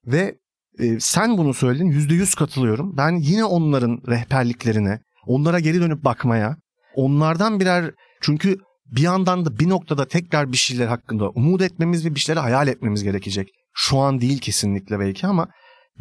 Ve 0.05 0.37
e, 0.79 0.99
sen 0.99 1.37
bunu 1.37 1.53
söyledin, 1.53 1.85
yüzde 1.85 2.13
yüz 2.13 2.35
katılıyorum. 2.35 2.97
Ben 2.97 3.15
yine 3.15 3.45
onların 3.45 4.01
rehberliklerine, 4.07 4.99
onlara 5.25 5.59
geri 5.59 5.81
dönüp 5.81 6.03
bakmaya, 6.03 6.57
onlardan 6.97 7.59
birer 7.59 7.91
çünkü 8.21 8.57
bir 8.85 9.01
yandan 9.01 9.45
da 9.45 9.59
bir 9.59 9.69
noktada 9.69 10.07
tekrar 10.07 10.51
bir 10.51 10.57
şeyler 10.57 10.87
hakkında 10.87 11.29
umut 11.29 11.61
etmemiz 11.61 12.05
ve 12.05 12.15
bir 12.15 12.19
şeyleri 12.19 12.39
hayal 12.41 12.67
etmemiz 12.67 13.03
gerekecek. 13.03 13.49
Şu 13.73 13.97
an 13.97 14.21
değil 14.21 14.39
kesinlikle 14.39 14.99
belki 14.99 15.27
ama 15.27 15.47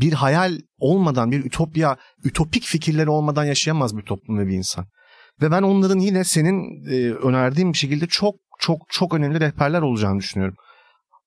bir 0.00 0.12
hayal 0.12 0.58
olmadan, 0.78 1.30
bir 1.30 1.44
ütopya, 1.44 1.96
ütopik 2.24 2.64
fikirleri 2.64 3.10
olmadan 3.10 3.44
yaşayamaz 3.44 3.96
bir 3.96 4.02
toplum 4.02 4.38
ve 4.38 4.46
bir 4.46 4.54
insan. 4.54 4.86
Ve 5.42 5.50
ben 5.50 5.62
onların 5.62 5.98
yine 5.98 6.24
senin 6.24 6.86
e, 6.90 7.12
önerdiğin 7.12 7.72
bir 7.72 7.78
şekilde 7.78 8.06
çok 8.06 8.34
çok 8.58 8.80
çok 8.88 9.14
önemli 9.14 9.40
rehberler 9.40 9.82
olacağını 9.82 10.18
düşünüyorum. 10.18 10.56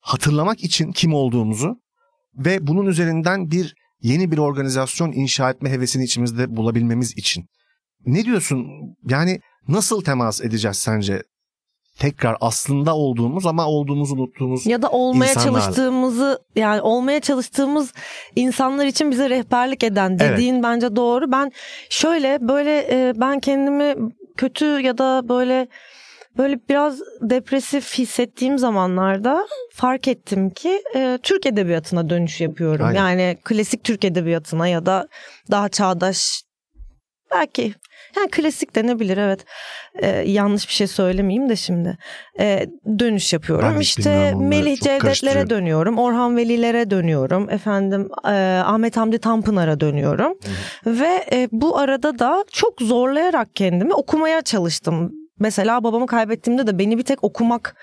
Hatırlamak 0.02 0.64
için 0.64 0.92
kim 0.92 1.14
olduğumuzu 1.14 1.76
ve 2.38 2.68
bunun 2.68 2.86
üzerinden 2.86 3.52
bir 3.52 3.76
yeni 4.02 4.32
bir 4.32 4.38
organizasyon 4.38 5.12
inşa 5.12 5.50
etme 5.50 5.70
hevesini 5.70 6.04
içimizde 6.04 6.56
bulabilmemiz 6.56 7.18
için. 7.18 7.46
Ne 8.06 8.26
diyorsun? 8.26 8.68
Yani 9.08 9.40
nasıl 9.70 10.02
temas 10.02 10.42
edeceğiz 10.42 10.78
sence? 10.78 11.24
Tekrar 12.00 12.38
aslında 12.42 12.96
olduğumuz 12.96 13.46
ama 13.46 13.68
olduğumuzu 13.68 14.16
unuttuğumuz 14.16 14.66
Ya 14.66 14.82
da 14.82 14.90
olmaya 14.90 15.30
insanlarla. 15.32 15.62
çalıştığımızı 15.62 16.40
yani 16.56 16.82
olmaya 16.82 17.20
çalıştığımız 17.20 17.94
insanlar 18.36 18.86
için 18.86 19.12
bize 19.12 19.30
rehberlik 19.30 19.84
eden 19.84 20.20
dediğin 20.20 20.64
bence 20.64 20.96
doğru. 20.96 21.32
Ben 21.32 21.52
şöyle 21.90 22.38
böyle 22.48 22.88
e, 22.92 23.14
ben 23.16 23.40
kendimi 23.40 24.12
kötü 24.38 24.66
ya 24.66 24.98
da 24.98 25.30
böyle 25.30 25.68
böyle 26.38 26.60
biraz 26.70 27.00
depresif 27.22 27.94
hissettiğim 27.98 28.58
zamanlarda 28.58 29.48
fark 29.74 30.08
ettim 30.08 30.50
ki 30.50 30.82
e, 30.96 31.20
Türk 31.24 31.46
edebiyatına 31.46 32.10
dönüş 32.10 32.42
yapıyorum. 32.42 32.86
Aynen. 32.86 33.00
Yani 33.00 33.38
klasik 33.44 33.84
Türk 33.84 34.06
edebiyatına 34.06 34.68
ya 34.68 34.86
da 34.86 35.08
daha 35.52 35.70
çağdaş 35.70 36.44
belki 37.32 37.74
yani 38.18 38.30
klasik 38.30 38.76
denebilir 38.76 39.18
evet. 39.18 39.46
E, 39.96 40.08
yanlış 40.08 40.68
bir 40.68 40.74
şey 40.74 40.88
söylemeyeyim 40.88 41.50
de 41.50 41.56
şimdi. 41.56 41.98
E, 42.40 42.68
dönüş 43.00 43.34
yapıyorum. 43.34 43.74
Ben 43.76 43.80
işte 43.80 44.34
Melih 44.36 44.78
Cevdetlere 44.80 45.50
dönüyorum. 45.50 45.98
Orhan 46.00 46.38
Velilere 46.38 46.90
dönüyorum. 46.90 47.50
Efendim 47.50 48.10
e, 48.26 48.62
Ahmet 48.66 48.98
Hamdi 48.98 49.20
Tanpınar'a 49.20 49.80
dönüyorum. 49.80 50.34
Ve 50.86 51.26
e, 51.32 51.48
bu 51.52 51.78
arada 51.78 52.20
da 52.20 52.46
çok 52.52 52.82
zorlayarak 52.82 53.56
kendimi 53.56 53.94
okumaya 53.94 54.42
çalıştım. 54.42 55.12
Mesela 55.40 55.84
babamı 55.84 56.08
kaybettiğimde 56.08 56.68
de 56.68 56.80
beni 56.80 56.98
bir 56.98 57.04
tek 57.04 57.24
okumak 57.24 57.76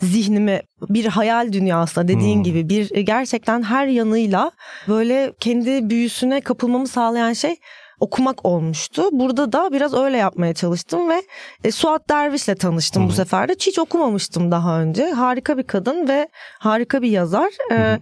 zihnimi 0.00 0.62
bir 0.88 1.04
hayal 1.04 1.52
dünyasına 1.52 2.08
dediğin 2.08 2.36
Hmm. 2.36 2.42
gibi 2.42 2.68
bir 2.68 2.96
e, 2.96 3.02
gerçekten 3.02 3.62
her 3.62 3.86
yanıyla 3.86 4.50
böyle 4.88 5.32
kendi 5.40 5.90
büyüsüne 5.90 6.40
kapılmamı 6.40 6.88
sağlayan 6.88 7.32
şey 7.32 7.56
okumak 8.00 8.46
olmuştu. 8.46 9.08
Burada 9.12 9.52
da 9.52 9.72
biraz 9.72 9.94
öyle 9.94 10.16
yapmaya 10.16 10.54
çalıştım 10.54 11.08
ve 11.08 11.22
e, 11.64 11.70
Suat 11.70 12.08
Derviş'le 12.08 12.58
tanıştım 12.58 13.04
bu 13.04 13.08
Hı 13.08 13.12
hı. 13.12 13.16
sefer 13.16 13.48
de. 13.48 13.52
Hiç 13.52 13.78
okumamıştım 13.78 14.50
daha 14.50 14.80
önce. 14.80 15.10
Harika 15.10 15.58
bir 15.58 15.62
kadın 15.62 16.08
ve 16.08 16.28
harika 16.58 17.02
bir 17.02 17.10
yazar. 17.10 17.52
E, 17.72 17.98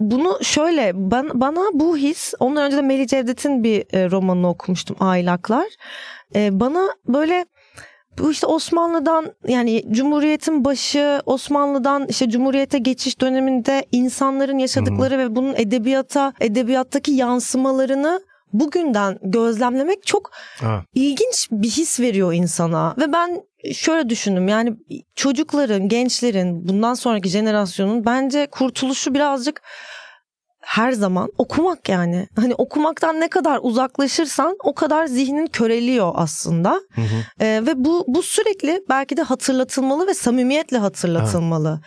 bunu 0.00 0.38
şöyle 0.42 1.10
bana, 1.10 1.40
bana 1.40 1.62
bu 1.72 1.96
his 1.96 2.34
ondan 2.40 2.64
önce 2.64 2.76
de 2.76 2.82
Melih 2.82 3.06
Cevdet'in 3.06 3.64
bir 3.64 3.94
e, 3.94 4.10
romanını 4.10 4.48
okumuştum 4.48 4.96
Aylaklar. 5.00 5.66
E, 6.34 6.60
bana 6.60 6.88
böyle 7.08 7.46
bu 8.18 8.30
işte 8.30 8.46
Osmanlı'dan 8.46 9.32
yani 9.48 9.84
Cumhuriyet'in 9.90 10.64
başı 10.64 11.22
Osmanlı'dan 11.26 12.06
işte 12.08 12.30
Cumhuriyet'e 12.30 12.78
geçiş 12.78 13.20
döneminde 13.20 13.86
insanların 13.92 14.58
yaşadıkları 14.58 15.18
ve 15.18 15.36
bunun 15.36 15.54
edebiyata 15.54 16.32
edebiyattaki 16.40 17.12
yansımalarını 17.12 18.20
bugünden 18.60 19.18
gözlemlemek 19.22 20.06
çok 20.06 20.30
Ha. 20.60 20.84
ilginç 20.94 21.48
bir 21.50 21.70
his 21.70 22.00
veriyor 22.00 22.32
insana 22.32 22.94
ve 22.98 23.12
ben 23.12 23.42
şöyle 23.74 24.08
düşündüm 24.08 24.48
yani 24.48 24.76
çocukların, 25.14 25.88
gençlerin, 25.88 26.68
bundan 26.68 26.94
sonraki 26.94 27.28
jenerasyonun 27.28 28.04
bence 28.04 28.46
kurtuluşu 28.46 29.14
birazcık 29.14 29.62
her 30.60 30.92
zaman 30.92 31.28
okumak 31.38 31.88
yani. 31.88 32.28
Hani 32.36 32.54
okumaktan 32.54 33.20
ne 33.20 33.28
kadar 33.28 33.58
uzaklaşırsan 33.62 34.56
o 34.64 34.74
kadar 34.74 35.06
zihnin 35.06 35.46
köreliyor 35.46 36.12
aslında. 36.14 36.80
Hı 36.94 37.00
hı. 37.00 37.44
Ee, 37.44 37.62
ve 37.66 37.84
bu 37.84 38.04
bu 38.08 38.22
sürekli 38.22 38.82
belki 38.88 39.16
de 39.16 39.22
hatırlatılmalı 39.22 40.06
ve 40.06 40.14
samimiyetle 40.14 40.78
hatırlatılmalı. 40.78 41.80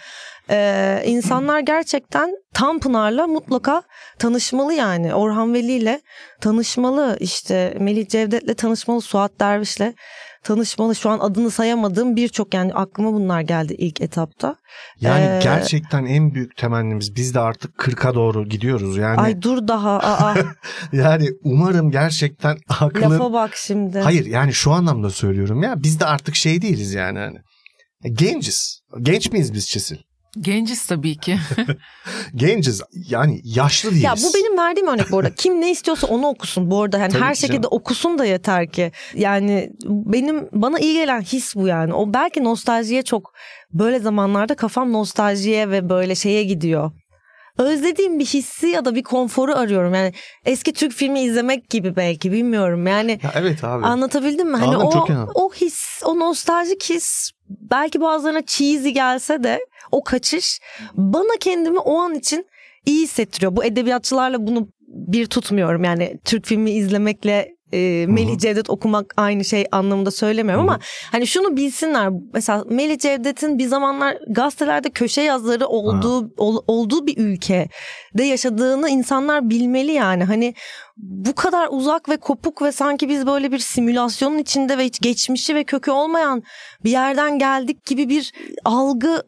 Ee, 0.50 1.04
insanlar 1.06 1.60
gerçekten 1.60 2.32
Tanpınar'la 2.54 3.28
mutlaka 3.28 3.84
tanışmalı 4.20 4.74
yani. 4.74 5.14
Orhan 5.14 5.54
Veli 5.54 5.72
ile 5.72 6.02
tanışmalı. 6.42 7.18
işte 7.20 7.78
Melih 7.80 8.08
Cevdet'le 8.08 8.58
tanışmalı. 8.58 9.02
Suat 9.02 9.40
Derviş'le 9.40 9.94
tanışmalı. 10.44 10.96
Şu 10.96 11.10
an 11.10 11.20
adını 11.20 11.52
sayamadığım 11.52 12.16
birçok 12.16 12.54
yani 12.54 12.74
aklıma 12.74 13.14
bunlar 13.14 13.42
geldi 13.42 13.76
ilk 13.78 14.02
etapta. 14.02 14.56
Yani 15.02 15.26
Ee, 15.26 15.40
gerçekten 15.44 16.06
en 16.06 16.34
büyük 16.34 16.58
temennimiz 16.58 17.16
biz 17.16 17.34
de 17.36 17.40
artık 17.40 17.76
40'a 17.76 18.16
doğru 18.16 18.46
gidiyoruz. 18.50 18.98
Yani 18.98 19.18
Ay 19.18 19.42
dur 19.42 19.68
daha. 19.68 20.00
Aa, 20.00 20.36
yani 20.94 21.30
umarım 21.44 21.92
gerçekten 21.92 22.58
aklın 22.80 23.12
lafa 23.12 23.34
bak 23.34 23.56
şimdi. 23.56 24.00
Hayır 24.00 24.26
yani 24.26 24.54
şu 24.54 24.72
anlamda 24.72 25.10
söylüyorum 25.10 25.64
ya 25.64 25.84
biz 25.84 26.00
de 26.00 26.06
artık 26.06 26.36
şey 26.36 26.62
değiliz 26.62 26.94
yani 26.94 27.20
hani. 27.20 27.38
Genciz. 28.14 28.82
Genç 29.02 29.32
miyiz 29.32 29.54
biz 29.54 29.68
Çesil? 29.68 29.98
Genciz 30.40 30.88
tabii 30.88 31.18
ki. 31.18 31.38
Genciz. 32.36 32.82
Yani 33.10 33.42
yaşlı 33.44 33.90
değiliz. 33.90 34.04
Ya 34.04 34.16
bu 34.18 34.34
benim 34.36 34.58
verdiğim 34.58 34.88
örnek 34.88 35.12
bu 35.12 35.20
arada. 35.20 35.36
Kim 35.36 35.62
ne 35.62 35.72
istiyorsa 35.72 36.08
onu 36.08 36.28
okusun 36.28 36.72
bu 36.72 36.82
arada. 36.82 36.98
Yani 36.98 37.12
Tabii 37.12 37.24
her 37.24 37.34
ki 37.34 37.40
şekilde 37.40 37.58
canım. 37.58 37.70
okusun 37.72 38.18
da 38.20 38.26
yeter 38.26 38.72
ki. 38.72 38.92
Yani 39.14 39.70
benim 39.86 40.50
bana 40.52 40.80
iyi 40.80 40.94
gelen 40.94 41.22
his 41.22 41.56
bu 41.56 41.68
yani. 41.68 41.94
O 41.94 42.14
belki 42.14 42.44
nostaljiye 42.44 43.02
çok 43.04 43.34
böyle 43.74 44.00
zamanlarda 44.00 44.56
kafam 44.56 44.94
nostaljiye 44.94 45.70
ve 45.70 45.90
böyle 45.90 46.16
şeye 46.16 46.44
gidiyor. 46.44 46.92
Özlediğim 47.58 48.20
bir 48.20 48.26
hissi 48.26 48.68
ya 48.68 48.86
da 48.86 48.96
bir 48.96 49.04
konforu 49.04 49.56
arıyorum. 49.56 49.94
Yani 49.94 50.14
eski 50.46 50.74
Türk 50.74 50.94
filmi 50.94 51.22
izlemek 51.22 51.70
gibi 51.70 51.96
belki 51.96 52.32
bilmiyorum. 52.32 52.88
Yani 52.88 53.20
Ya 53.24 53.32
evet 53.36 53.64
abi. 53.64 53.86
Anlatabildim 53.86 54.52
mi? 54.52 54.58
Hani 54.58 54.76
Anladım, 54.76 55.30
o 55.36 55.46
o 55.46 55.54
his, 55.54 56.02
o 56.06 56.20
nostaljik 56.20 56.90
his 56.90 57.32
belki 57.50 58.02
bazılarına 58.02 58.46
cheesy 58.46 58.90
gelse 58.90 59.44
de 59.44 59.60
o 59.92 60.04
kaçış 60.04 60.60
bana 60.94 61.38
kendimi 61.40 61.80
o 61.80 61.98
an 61.98 62.16
için 62.16 62.46
iyi 62.86 63.04
hissettiriyor. 63.04 63.56
Bu 63.56 63.64
edebiyatçılarla 63.64 64.48
bunu 64.48 64.68
bir 64.88 65.26
tutmuyorum. 65.26 65.84
Yani 65.84 66.20
Türk 66.26 66.46
filmi 66.46 66.72
izlemekle 66.72 67.56
e, 67.74 68.06
Melih 68.08 68.38
Cevdet 68.38 68.70
okumak 68.70 69.14
aynı 69.18 69.46
şey 69.46 69.66
anlamında 69.72 70.12
söylemiyorum 70.12 70.68
Hı-hı. 70.68 70.74
ama 70.74 70.84
hani 71.12 71.28
şunu 71.28 71.58
bilsinler. 71.58 72.10
Mesela 72.34 72.64
Melih 72.70 73.00
Cevdet'in 73.00 73.58
bir 73.58 73.68
zamanlar 73.68 74.18
gazetelerde 74.28 74.90
köşe 74.90 75.22
yazıları 75.22 75.68
olduğu 75.68 76.34
ol, 76.38 76.64
olduğu 76.68 77.08
bir 77.08 77.18
ülkede 77.18 78.24
yaşadığını 78.24 78.90
insanlar 78.90 79.50
bilmeli 79.50 79.92
yani. 79.92 80.24
Hani 80.24 80.54
bu 80.98 81.36
kadar 81.36 81.68
uzak 81.72 82.10
ve 82.10 82.18
kopuk 82.18 82.62
ve 82.62 82.72
sanki 82.72 83.10
biz 83.10 83.28
böyle 83.28 83.52
bir 83.52 83.60
simülasyonun 83.60 84.38
içinde 84.38 84.78
ve 84.78 84.86
hiç 84.86 85.00
geçmişi 85.00 85.56
ve 85.56 85.64
kökü 85.64 85.92
olmayan 85.92 86.44
bir 86.84 86.92
yerden 86.92 87.40
geldik 87.40 87.86
gibi 87.86 88.10
bir 88.10 88.34
algı 88.66 89.24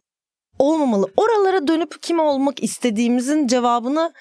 olmamalı. 0.59 1.07
Oralara 1.17 1.67
dönüp 1.67 2.01
kim 2.01 2.19
olmak 2.19 2.63
istediğimizin 2.63 3.47
cevabını 3.47 4.13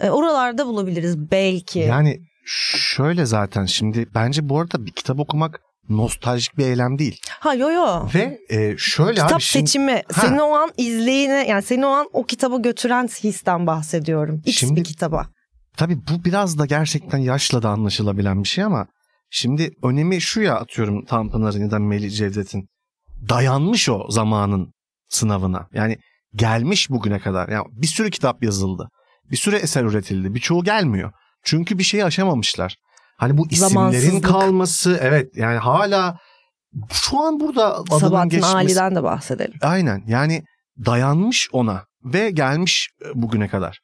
e, 0.00 0.10
oralarda 0.10 0.66
bulabiliriz 0.66 1.30
belki. 1.30 1.78
Yani 1.78 2.20
şöyle 2.50 3.26
zaten 3.26 3.64
şimdi 3.64 4.06
bence 4.14 4.48
bu 4.48 4.60
arada 4.60 4.86
bir 4.86 4.90
kitap 4.92 5.20
okumak 5.20 5.60
nostaljik 5.88 6.58
bir 6.58 6.64
eylem 6.66 6.98
değil. 6.98 7.20
Ha 7.40 7.54
yo 7.54 7.70
yo. 7.70 8.08
Ve 8.14 8.38
e, 8.48 8.74
şöyle 8.78 9.14
Kitap 9.14 9.32
abi 9.32 9.40
şimdi, 9.40 9.66
seçimi. 9.66 10.02
Ha. 10.12 10.20
Seni 10.20 10.42
o 10.42 10.52
an 10.54 10.70
izleyine 10.76 11.46
yani 11.48 11.62
seni 11.62 11.86
o 11.86 11.88
an 11.88 12.06
o 12.12 12.24
kitaba 12.24 12.56
götüren 12.56 13.08
histen 13.08 13.66
bahsediyorum. 13.66 14.42
X 14.46 14.58
Şimdi- 14.58 14.80
bir 14.80 14.84
kitaba. 14.84 15.26
tabii 15.76 15.96
bu 15.96 16.24
biraz 16.24 16.58
da 16.58 16.66
gerçekten 16.66 17.18
yaşla 17.18 17.62
da 17.62 17.68
anlaşılabilen 17.70 18.42
bir 18.42 18.48
şey 18.48 18.64
ama 18.64 18.86
şimdi 19.30 19.70
önemi 19.82 20.20
şu 20.20 20.40
ya 20.40 20.54
atıyorum 20.56 21.04
Tanpınar'ın 21.04 21.60
ya 21.60 21.70
da 21.70 21.78
Melih 21.78 22.16
Cevdet'in 22.16 22.68
dayanmış 23.28 23.88
o 23.88 24.06
zamanın 24.10 24.72
sınavına. 25.08 25.68
Yani 25.72 25.98
gelmiş 26.34 26.90
bugüne 26.90 27.18
kadar. 27.18 27.48
Yani 27.48 27.66
bir 27.70 27.86
sürü 27.86 28.10
kitap 28.10 28.42
yazıldı. 28.42 28.88
Bir 29.30 29.36
sürü 29.36 29.56
eser 29.56 29.84
üretildi. 29.84 30.34
Birçoğu 30.34 30.64
gelmiyor. 30.64 31.12
Çünkü 31.48 31.78
bir 31.78 31.82
şeyi 31.82 32.04
aşamamışlar. 32.04 32.76
Hani 33.16 33.38
bu 33.38 33.48
isimlerin 33.50 34.20
kalması 34.20 34.98
evet 35.02 35.36
yani 35.36 35.58
hala 35.58 36.18
şu 36.90 37.18
an 37.18 37.40
burada 37.40 37.74
adının 37.78 37.98
Sabahattin 37.98 38.30
geçmesi. 38.30 38.56
Ali'den 38.56 38.94
de 38.94 39.02
bahsedelim. 39.02 39.58
Aynen 39.62 40.02
yani 40.06 40.42
dayanmış 40.86 41.48
ona 41.52 41.84
ve 42.04 42.30
gelmiş 42.30 42.88
e, 43.04 43.22
bugüne 43.22 43.48
kadar. 43.48 43.80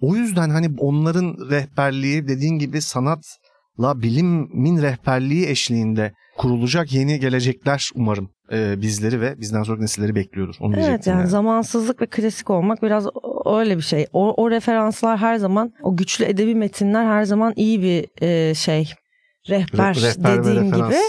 O 0.00 0.16
yüzden 0.16 0.50
hani 0.50 0.70
onların 0.78 1.50
rehberliği 1.50 2.28
dediğin 2.28 2.58
gibi 2.58 2.80
sanatla 2.80 4.02
bilimin 4.02 4.82
rehberliği 4.82 5.48
eşliğinde 5.48 6.12
kurulacak 6.36 6.92
yeni 6.92 7.20
gelecekler 7.20 7.90
umarım 7.94 8.30
e, 8.52 8.80
bizleri 8.82 9.20
ve 9.20 9.40
bizden 9.40 9.62
sonraki 9.62 9.82
nesilleri 9.82 10.14
bekliyordur. 10.14 10.54
Onu 10.60 10.76
Evet 10.76 11.06
yani 11.06 11.18
yani. 11.20 11.30
zamansızlık 11.30 12.02
ve 12.02 12.06
klasik 12.06 12.50
olmak 12.50 12.82
biraz 12.82 13.06
öyle 13.46 13.76
bir 13.76 13.82
şey. 13.82 14.06
O, 14.12 14.34
o 14.42 14.50
referanslar 14.50 15.18
her 15.18 15.36
zaman 15.36 15.72
o 15.82 15.96
güçlü 15.96 16.24
edebi 16.24 16.54
metinler 16.54 17.04
her 17.04 17.24
zaman 17.24 17.52
iyi 17.56 17.82
bir 17.82 18.22
e, 18.26 18.54
şey. 18.54 18.92
Rehber, 19.48 19.94
Re- 19.94 20.18
rehber 20.18 20.38
referans. 20.38 20.90
gibi. 20.90 21.00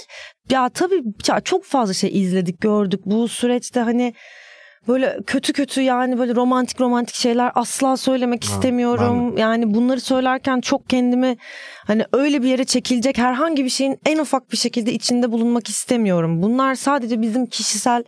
Ya 0.49 0.69
tabii 0.69 1.03
ya 1.27 1.39
çok 1.39 1.63
fazla 1.65 1.93
şey 1.93 2.21
izledik, 2.21 2.61
gördük. 2.61 3.01
Bu 3.05 3.27
süreçte 3.27 3.79
hani 3.79 4.13
böyle 4.87 5.17
kötü 5.27 5.53
kötü 5.53 5.81
yani 5.81 6.19
böyle 6.19 6.35
romantik 6.35 6.81
romantik 6.81 7.15
şeyler 7.15 7.51
asla 7.55 7.97
söylemek 7.97 8.45
Ha, 8.45 8.53
istemiyorum. 8.53 9.37
Yani 9.37 9.73
bunları 9.73 10.01
söylerken 10.01 10.61
çok 10.61 10.89
kendimi 10.89 11.37
hani 11.87 12.05
öyle 12.13 12.41
bir 12.43 12.47
yere 12.47 12.63
çekilecek 12.63 13.17
herhangi 13.17 13.63
bir 13.63 13.69
şeyin 13.69 13.97
en 14.05 14.17
ufak 14.17 14.51
bir 14.51 14.57
şekilde 14.57 14.93
içinde 14.93 15.31
bulunmak 15.31 15.69
istemiyorum. 15.69 16.41
Bunlar 16.41 16.75
sadece 16.75 17.21
bizim 17.21 17.45
kişisel 17.45 18.03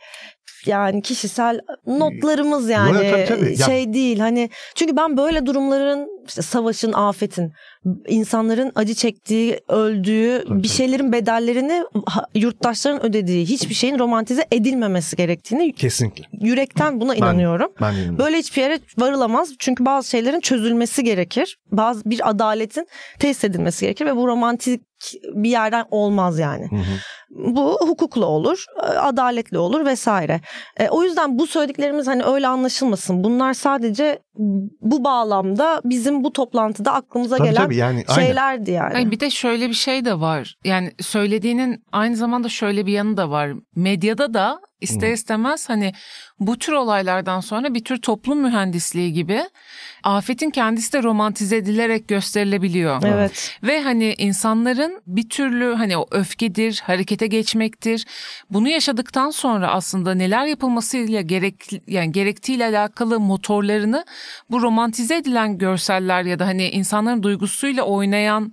yani 0.68 1.02
kişisel 1.02 1.60
notlarımız 1.88 2.70
yani 2.70 3.06
yo, 3.06 3.12
tabii, 3.12 3.26
tabii. 3.26 3.50
Ya- 3.60 3.66
şey 3.66 3.94
değil 3.94 4.20
hani 4.20 4.50
çünkü 4.76 4.98
ben 4.98 5.18
böyle 5.18 5.46
durumların 5.46 6.08
işte 6.28 6.42
savaşın 6.42 6.94
afetin 6.94 7.54
insanların 8.08 8.72
acı 8.76 8.94
çektiği 8.94 9.60
öldüğü 9.68 10.44
Tabii, 10.48 10.64
bir 10.64 10.68
şeylerin 10.68 11.12
bedellerini 11.12 11.84
yurttaşların 12.36 13.06
ödediği 13.06 13.46
hiçbir 13.46 13.74
şeyin 13.76 14.00
romantize 14.00 14.46
edilmemesi 14.52 15.16
gerektiğini 15.16 15.74
Kesinlikle. 15.74 16.26
yürekten 16.42 17.02
buna 17.02 17.16
inanıyorum. 17.16 17.72
Ben 17.82 17.94
inanıyorum. 17.94 18.18
Böyle 18.18 18.38
hiçbir 18.38 18.62
yere 18.62 18.80
varılamaz. 18.98 19.50
Çünkü 19.60 19.86
bazı 19.86 20.10
şeylerin 20.10 20.40
çözülmesi 20.40 21.04
gerekir. 21.04 21.58
Bazı 21.72 22.06
bir 22.06 22.30
adaletin 22.30 22.88
tesis 23.20 23.44
edilmesi 23.44 23.86
gerekir 23.86 24.06
ve 24.06 24.16
bu 24.16 24.28
romantik 24.28 24.82
bir 25.34 25.50
yerden 25.50 25.86
olmaz 25.92 26.40
yani. 26.40 26.72
Hı 26.72 26.76
hı. 26.76 26.82
Bu 27.36 27.78
hukukla 27.82 28.26
olur, 28.26 28.66
adaletli 28.80 29.58
olur 29.58 29.86
vesaire. 29.86 30.42
E, 30.78 30.90
o 30.90 31.04
yüzden 31.04 31.40
bu 31.40 31.48
söylediklerimiz 31.48 32.08
hani 32.08 32.24
öyle 32.24 32.48
anlaşılmasın. 32.48 33.24
Bunlar 33.24 33.54
sadece 33.54 34.20
bu 34.82 35.04
bağlamda 35.04 35.82
bizim 35.86 36.24
bu 36.24 36.34
toplantıda 36.34 36.94
aklımıza 36.94 37.38
Tabii 37.38 37.50
gelen 37.50 37.64
tabii 37.64 37.76
yani 37.76 38.04
aynen. 38.08 38.26
şeylerdi 38.26 38.72
yani. 38.72 38.96
Ay 38.96 39.12
bir 39.12 39.20
de 39.20 39.30
şöyle 39.30 39.70
bir 39.70 39.74
şey 39.74 40.06
de 40.06 40.20
var. 40.20 40.56
Yani 40.66 40.92
söylediğinin 41.00 41.84
aynı 41.92 42.16
zamanda 42.16 42.50
şöyle 42.50 42.86
bir 42.86 42.92
yanı 42.92 43.18
da 43.18 43.30
var. 43.30 43.52
Medyada 43.76 44.34
da 44.34 44.60
ister 44.82 45.12
istemez 45.12 45.70
hani 45.70 45.94
bu 46.40 46.58
tür 46.60 46.74
olaylardan 46.74 47.40
sonra 47.40 47.74
bir 47.74 47.84
tür 47.84 48.02
toplum 48.02 48.40
mühendisliği 48.40 49.14
gibi 49.14 49.44
afetin 50.04 50.50
kendisi 50.50 50.94
de 50.94 51.04
romantize 51.04 51.58
edilerek 51.58 52.08
gösterilebiliyor. 52.08 53.04
Evet. 53.06 53.58
Ve 53.64 53.82
hani 53.82 54.14
insanların 54.18 55.02
bir 55.08 55.30
türlü 55.30 55.74
hani 55.74 55.98
o 55.98 56.06
öfkedir, 56.12 56.82
harekete 57.24 57.28
geçmektir. 57.28 58.06
Bunu 58.50 58.70
yaşadıktan 58.70 59.32
sonra 59.32 59.72
aslında 59.72 60.14
neler 60.14 60.46
yapılmasıyla 60.46 61.22
gerek 61.22 61.70
yani 61.88 62.12
gerektiğiyle 62.12 62.66
alakalı 62.66 63.20
motorlarını 63.20 64.06
bu 64.50 64.62
romantize 64.62 65.16
edilen 65.16 65.58
görseller 65.58 66.26
ya 66.26 66.40
da 66.40 66.46
hani 66.46 66.70
insanların 66.70 67.24
duygusuyla 67.24 67.84
oynayan 67.84 68.52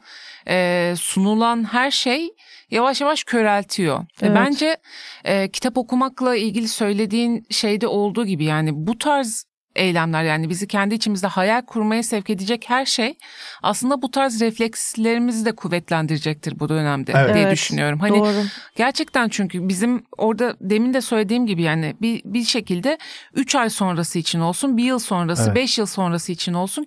e, 0.48 0.94
sunulan 0.96 1.64
her 1.64 1.90
şey 1.90 2.28
yavaş 2.70 3.00
yavaş 3.00 3.24
köreltiyor. 3.24 3.98
Ve 4.22 4.26
Evet. 4.26 4.36
bence 4.36 4.76
e, 5.24 5.48
kitap 5.48 5.78
okumakla 5.78 6.36
ilgili 6.36 6.68
söylediğin 6.68 7.46
şeyde 7.50 7.86
olduğu 7.86 8.26
gibi 8.26 8.44
yani 8.44 8.70
bu 8.72 8.98
tarz 8.98 9.49
eylemler 9.76 10.22
yani 10.22 10.50
bizi 10.50 10.68
kendi 10.68 10.94
içimizde 10.94 11.26
hayal 11.26 11.62
kurmaya 11.62 12.02
sevk 12.02 12.30
edecek 12.30 12.64
her 12.68 12.86
şey 12.86 13.18
aslında 13.62 14.02
bu 14.02 14.10
tarz 14.10 14.40
reflekslerimizi 14.40 15.44
de 15.44 15.52
kuvvetlendirecektir 15.52 16.60
bu 16.60 16.68
dönemde 16.68 17.12
Evet. 17.16 17.34
diye 17.34 17.44
Evet, 17.44 17.52
düşünüyorum. 17.52 17.98
Hani 17.98 18.18
Doğru. 18.18 18.44
gerçekten 18.76 19.28
çünkü 19.28 19.68
bizim 19.68 20.02
orada 20.18 20.56
demin 20.60 20.94
de 20.94 21.00
söylediğim 21.00 21.46
gibi 21.46 21.62
yani 21.62 21.96
bir, 22.00 22.22
bir 22.24 22.44
şekilde 22.44 22.98
3 23.34 23.54
ay 23.54 23.70
sonrası 23.70 24.18
için 24.18 24.40
olsun, 24.40 24.76
bir 24.76 24.84
yıl 24.84 24.98
sonrası, 24.98 25.54
5 25.54 25.60
Evet. 25.60 25.78
yıl 25.78 25.86
sonrası 25.86 26.32
için 26.32 26.54
olsun 26.54 26.86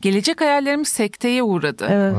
gelecek 0.00 0.40
hayallerimiz 0.40 0.88
sekteye 0.88 1.42
uğradı. 1.42 1.86
Evet. 1.90 2.16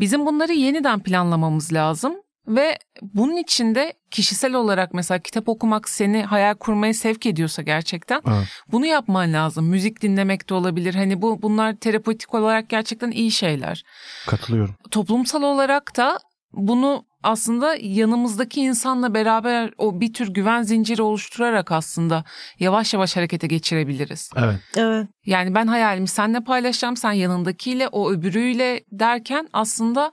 Bizim 0.00 0.26
bunları 0.26 0.52
yeniden 0.52 1.00
planlamamız 1.00 1.72
lazım 1.72 2.14
ve 2.48 2.78
bunun 3.02 3.36
için 3.36 3.74
de 3.74 3.92
kişisel 4.10 4.54
olarak 4.54 4.94
mesela 4.94 5.18
kitap 5.18 5.48
okumak 5.48 5.88
seni 5.88 6.22
hayal 6.22 6.54
kurmaya 6.54 6.94
sevk 6.94 7.26
ediyorsa 7.26 7.62
gerçekten 7.62 8.22
Evet. 8.26 8.48
bunu 8.72 8.86
yapman 8.86 9.32
lazım. 9.32 9.66
Müzik 9.66 10.02
dinlemek 10.02 10.48
de 10.48 10.54
olabilir. 10.54 10.94
Hani 10.94 11.22
bu 11.22 11.42
bunlar 11.42 11.76
terapötik 11.76 12.34
olarak 12.34 12.68
gerçekten 12.68 13.10
iyi 13.10 13.30
şeyler. 13.30 13.84
Katılıyorum. 14.26 14.74
Toplumsal 14.90 15.42
olarak 15.42 15.96
da 15.96 16.18
bunu 16.52 17.04
aslında 17.22 17.76
yanımızdaki 17.80 18.60
insanla 18.60 19.14
beraber 19.14 19.70
o 19.78 20.00
bir 20.00 20.12
tür 20.12 20.28
güven 20.34 20.62
zinciri 20.62 21.02
oluşturarak 21.02 21.72
aslında 21.72 22.24
yavaş 22.58 22.94
yavaş 22.94 23.16
harekete 23.16 23.46
geçirebiliriz. 23.46 24.30
Evet. 24.36 24.60
Evet. 24.76 25.08
Yani 25.26 25.54
ben 25.54 25.66
hayalimi 25.66 26.08
seninle 26.08 26.40
paylaşacağım, 26.40 26.96
sen 26.96 27.12
yanındakiyle, 27.12 27.88
o 27.88 28.10
öbürüyle 28.10 28.84
derken 28.92 29.48
aslında 29.52 30.12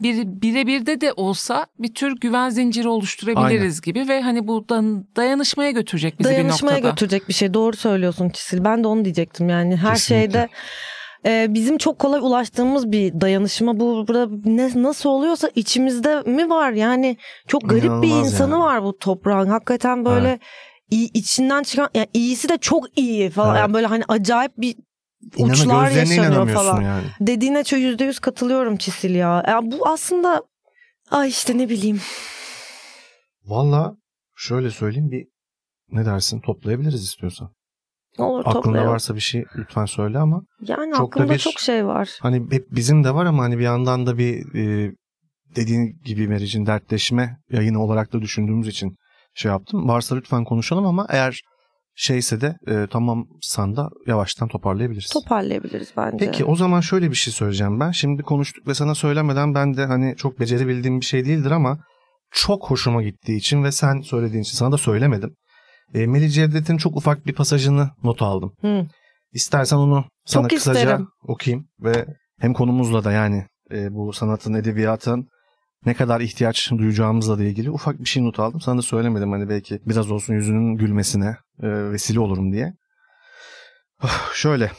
bir 0.00 0.26
birebirde 0.42 1.00
de 1.00 1.12
olsa 1.12 1.66
bir 1.78 1.94
tür 1.94 2.16
güven 2.20 2.48
zinciri 2.50 2.88
oluşturabiliriz 2.88 3.80
gibi 3.80 4.08
ve 4.08 4.22
hani 4.22 4.48
bu 4.48 4.68
da- 4.68 5.04
dayanışmaya 5.16 5.70
götürecek 5.70 6.18
bizi 6.18 6.30
bir 6.30 6.34
Dayanışmaya 6.34 6.72
noktada. 6.74 6.90
götürecek 6.90 7.28
bir 7.28 7.34
şey. 7.34 7.54
Doğru 7.54 7.76
söylüyorsun 7.76 8.28
Çisil. 8.28 8.64
Ben 8.64 8.84
de 8.84 8.88
onu 8.88 9.04
diyecektim. 9.04 9.48
Yani 9.48 9.76
her 9.76 9.94
Kesinlikle. 9.94 10.22
şeyde 10.32 10.48
e, 11.26 11.54
bizim 11.54 11.78
çok 11.78 11.98
kolay 11.98 12.20
ulaştığımız 12.20 12.92
bir 12.92 13.20
dayanışma 13.20 13.80
bu 13.80 14.04
burada 14.08 14.28
ne 14.44 14.82
nasıl 14.82 15.10
oluyorsa 15.10 15.50
içimizde 15.54 16.22
mi 16.22 16.50
var? 16.50 16.72
Yani 16.72 17.16
çok 17.46 17.68
garip 17.68 17.82
bir 17.84 17.88
İnanılmaz 17.88 18.32
insanı 18.32 18.50
yani. 18.52 18.62
var 18.62 18.82
bu 18.82 18.98
toprağın. 18.98 19.48
Hakikaten 19.48 20.04
böyle 20.04 20.38
iyi, 20.90 21.10
içinden 21.14 21.62
çıkan 21.62 21.88
yani 21.94 22.06
iyisi 22.14 22.48
de 22.48 22.58
çok 22.58 22.98
iyi 22.98 23.30
falan. 23.30 23.50
Evet. 23.50 23.60
Yani 23.60 23.74
böyle 23.74 23.86
hani 23.86 24.02
acayip 24.08 24.52
bir 24.58 24.74
İnanı 25.36 25.52
uçlar 25.52 25.90
yaşanıyor 25.90 26.48
falan. 26.48 26.80
yani. 26.82 27.04
Dediğine 27.20 27.64
çok 27.64 27.78
yüzde 27.80 28.04
yüz 28.04 28.18
katılıyorum 28.18 28.76
Çisil 28.76 29.14
ya. 29.14 29.44
ya. 29.48 29.60
Bu 29.62 29.88
aslında 29.88 30.42
ay 31.10 31.28
işte 31.28 31.58
ne 31.58 31.68
bileyim. 31.68 32.00
Valla 33.44 33.96
şöyle 34.36 34.70
söyleyeyim 34.70 35.10
bir 35.10 35.26
ne 35.90 36.06
dersin 36.06 36.40
toplayabiliriz 36.40 37.04
istiyorsan. 37.04 37.50
Olur 38.18 38.40
Aklında 38.40 38.52
toplayalım. 38.62 38.92
varsa 38.92 39.14
bir 39.14 39.20
şey 39.20 39.44
lütfen 39.56 39.84
söyle 39.86 40.18
ama 40.18 40.42
Yani 40.60 40.92
çok 40.92 41.00
da 41.00 41.04
aklımda 41.06 41.32
bir- 41.34 41.38
çok 41.38 41.60
şey 41.60 41.86
var. 41.86 42.10
hani 42.22 42.46
hep 42.50 42.66
bizim 42.70 43.04
de 43.04 43.14
var 43.14 43.26
ama 43.26 43.42
hani 43.42 43.58
bir 43.58 43.64
yandan 43.64 44.06
da 44.06 44.18
bir 44.18 44.54
e, 44.54 44.92
dediğin 45.56 46.00
gibi 46.04 46.28
Meriç'in 46.28 46.66
dertleşme 46.66 47.36
yayını 47.50 47.82
olarak 47.82 48.12
da 48.12 48.22
düşündüğümüz 48.22 48.68
için 48.68 48.96
şey 49.34 49.50
yaptım. 49.50 49.88
Varsa 49.88 50.16
lütfen 50.16 50.44
konuşalım 50.44 50.86
ama 50.86 51.06
eğer 51.10 51.40
şeyse 51.96 52.40
de 52.40 52.56
e, 52.68 52.86
tamamsan 52.86 53.76
da 53.76 53.88
yavaştan 54.06 54.48
toparlayabiliriz. 54.48 55.10
Toparlayabiliriz 55.10 55.92
bence. 55.96 56.26
Peki 56.26 56.44
o 56.44 56.56
zaman 56.56 56.80
şöyle 56.80 57.10
bir 57.10 57.16
şey 57.16 57.32
söyleyeceğim 57.32 57.80
ben. 57.80 57.90
Şimdi 57.90 58.22
konuştuk 58.22 58.68
ve 58.68 58.74
sana 58.74 58.94
söylemeden 58.94 59.54
ben 59.54 59.76
de 59.76 59.86
hani 59.86 60.14
çok 60.16 60.40
becerebildiğim 60.40 61.00
bir 61.00 61.04
şey 61.04 61.24
değildir 61.24 61.50
ama 61.50 61.78
çok 62.30 62.70
hoşuma 62.70 63.02
gittiği 63.02 63.36
için 63.36 63.64
ve 63.64 63.72
sen 63.72 64.00
söylediğin 64.00 64.42
için 64.42 64.56
sana 64.56 64.72
da 64.72 64.78
söylemedim. 64.78 65.34
E, 65.94 66.06
Melih 66.06 66.32
Cevdet'in 66.32 66.76
çok 66.76 66.96
ufak 66.96 67.26
bir 67.26 67.34
pasajını 67.34 67.90
not 68.02 68.22
aldım. 68.22 68.52
Hı. 68.60 68.86
İstersen 69.32 69.76
onu 69.76 70.04
sana 70.24 70.48
Çok 70.48 70.58
kısaca 70.58 70.80
isterim. 70.80 71.08
okuyayım 71.28 71.66
ve 71.80 72.06
hem 72.40 72.52
konumuzla 72.52 73.04
da 73.04 73.12
yani 73.12 73.46
e, 73.72 73.92
bu 73.92 74.12
sanatın, 74.12 74.54
edebiyatın 74.54 75.28
ne 75.86 75.94
kadar 75.94 76.20
ihtiyaç 76.20 76.70
duyacağımızla 76.70 77.38
da 77.38 77.44
ilgili 77.44 77.70
ufak 77.70 78.00
bir 78.00 78.08
şey 78.08 78.24
not 78.24 78.38
aldım. 78.40 78.60
Sana 78.60 78.78
da 78.78 78.82
söylemedim 78.82 79.32
hani 79.32 79.48
belki 79.48 79.80
biraz 79.86 80.10
olsun 80.10 80.34
yüzünün 80.34 80.76
gülmesine 80.76 81.36
e, 81.62 81.68
vesile 81.92 82.20
olurum 82.20 82.52
diye. 82.52 82.72
Oh, 84.04 84.32
şöyle 84.34 84.70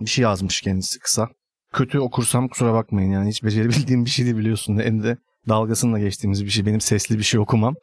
bir 0.00 0.10
şey 0.10 0.22
yazmış 0.22 0.60
kendisi 0.60 0.98
kısa. 0.98 1.28
Kötü 1.72 1.98
okursam 1.98 2.48
kusura 2.48 2.72
bakmayın 2.72 3.10
yani 3.10 3.28
hiç 3.28 3.44
becerebildiğim 3.44 4.04
bir 4.04 4.10
şey 4.10 4.24
değil 4.24 4.36
biliyorsun. 4.36 4.78
Hem 4.78 5.02
de 5.02 5.16
dalgasıyla 5.48 5.98
geçtiğimiz 5.98 6.44
bir 6.44 6.50
şey. 6.50 6.66
Benim 6.66 6.80
sesli 6.80 7.18
bir 7.18 7.22
şey 7.22 7.40
okumam. 7.40 7.74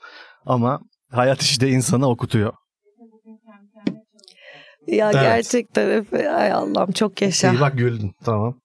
Ama 0.45 0.79
hayat 1.11 1.41
işte 1.41 1.69
insana 1.69 2.09
okutuyor. 2.09 2.53
Ya 4.87 5.11
Evet. 5.11 5.21
gerçekten. 5.21 6.05
Ay 6.33 6.51
Allah'ım 6.51 6.91
çok 6.91 7.21
yaşa. 7.21 7.53
İyi 7.53 7.59
bak 7.59 7.77
güldün. 7.77 8.11
Tamam. 8.25 8.59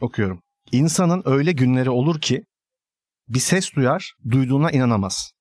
Okuyorum. 0.00 0.40
İnsanın 0.72 1.22
öyle 1.24 1.52
günleri 1.52 1.90
olur 1.90 2.20
ki 2.20 2.42
bir 3.28 3.40
ses 3.40 3.72
duyar, 3.76 4.12
duyduğuna 4.30 4.70
inanamaz. 4.70 5.32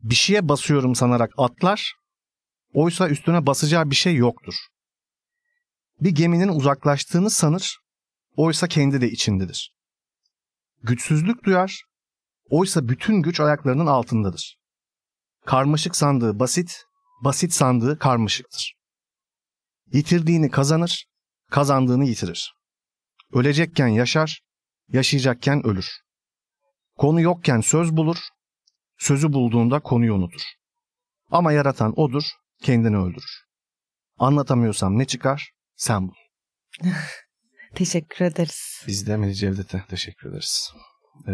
Bir 0.00 0.14
şeye 0.14 0.48
basıyorum 0.48 0.94
sanarak 0.94 1.30
atlar, 1.36 1.94
oysa 2.72 3.08
üstüne 3.08 3.46
basacağı 3.46 3.90
bir 3.90 3.94
şey 3.94 4.16
yoktur. 4.16 4.54
Bir 6.00 6.10
geminin 6.10 6.48
uzaklaştığını 6.48 7.30
sanır, 7.30 7.78
oysa 8.36 8.68
kendi 8.68 9.00
de 9.00 9.10
içindedir. 9.10 9.74
Güçsüzlük 10.82 11.44
duyar, 11.44 11.82
oysa 12.50 12.88
bütün 12.88 13.22
güç 13.22 13.40
ayaklarının 13.40 13.86
altındadır. 13.86 14.58
Karmaşık 15.46 15.96
sandığı 15.96 16.38
basit, 16.38 16.84
basit 17.24 17.52
sandığı 17.52 17.98
karmaşıktır. 17.98 18.74
Yitirdiğini 19.92 20.50
kazanır, 20.50 21.06
kazandığını 21.50 22.04
yitirir. 22.04 22.54
Ölecekken 23.32 23.88
yaşar, 23.88 24.40
yaşayacakken 24.88 25.66
ölür. 25.66 26.05
Konu 26.98 27.20
yokken 27.20 27.60
söz 27.60 27.96
bulur, 27.96 28.16
sözü 28.98 29.32
bulduğunda 29.32 29.80
konuyu 29.80 30.14
unutur. 30.14 30.40
Ama 31.30 31.52
yaratan 31.52 31.92
odur, 31.96 32.22
kendini 32.62 32.96
öldürür. 32.96 33.44
Anlatamıyorsam 34.18 34.98
ne 34.98 35.04
çıkar? 35.04 35.50
Sen 35.76 36.08
bul. 36.08 36.14
Teşekkür 37.74 38.24
ederiz. 38.24 38.84
Biz 38.86 39.06
de 39.06 39.16
Melih 39.16 39.34
Cevdet'e 39.34 39.84
teşekkür 39.88 40.30
ederiz. 40.30 40.72
Ee, 41.28 41.32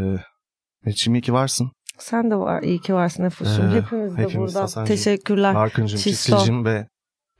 Melih'ciğim 0.84 1.14
iyi 1.14 1.20
ki 1.22 1.32
varsın. 1.32 1.72
Sen 1.98 2.30
de 2.30 2.36
var. 2.36 2.62
iyi 2.62 2.80
ki 2.80 2.94
varsın 2.94 3.24
Efus'um. 3.24 3.70
Ee, 3.70 3.80
Hepimiz 3.82 4.16
de 4.16 4.22
hepimiz 4.22 4.54
burada. 4.54 4.62
Hasancığım, 4.62 4.96
Teşekkürler. 4.96 5.54
Arkıncım, 5.54 5.98
Çisto. 5.98 6.36
Çisilcim 6.36 6.64
ve 6.64 6.88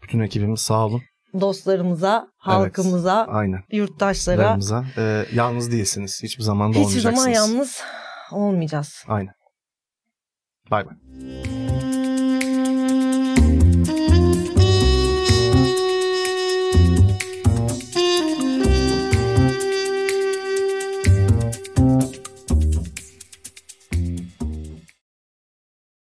bütün 0.03 0.21
ekibimiz 0.21 0.61
sağ 0.61 0.87
olun. 0.87 1.03
Dostlarımıza, 1.41 2.29
halkımıza, 2.37 3.25
Aynen. 3.25 3.63
yurttaşlara. 3.73 4.59
Ee, 4.97 5.27
yalnız 5.33 5.73
değilsiniz. 5.73 6.21
Hiçbir 6.23 6.43
zaman 6.43 6.75
da 6.75 6.79
Hiçbir 6.79 6.87
olmayacaksınız. 6.87 7.23
zaman 7.25 7.29
yalnız 7.35 7.83
olmayacağız. 8.31 9.05
Aynen. 9.09 9.35
Bay 10.71 10.87
bay. 10.87 11.52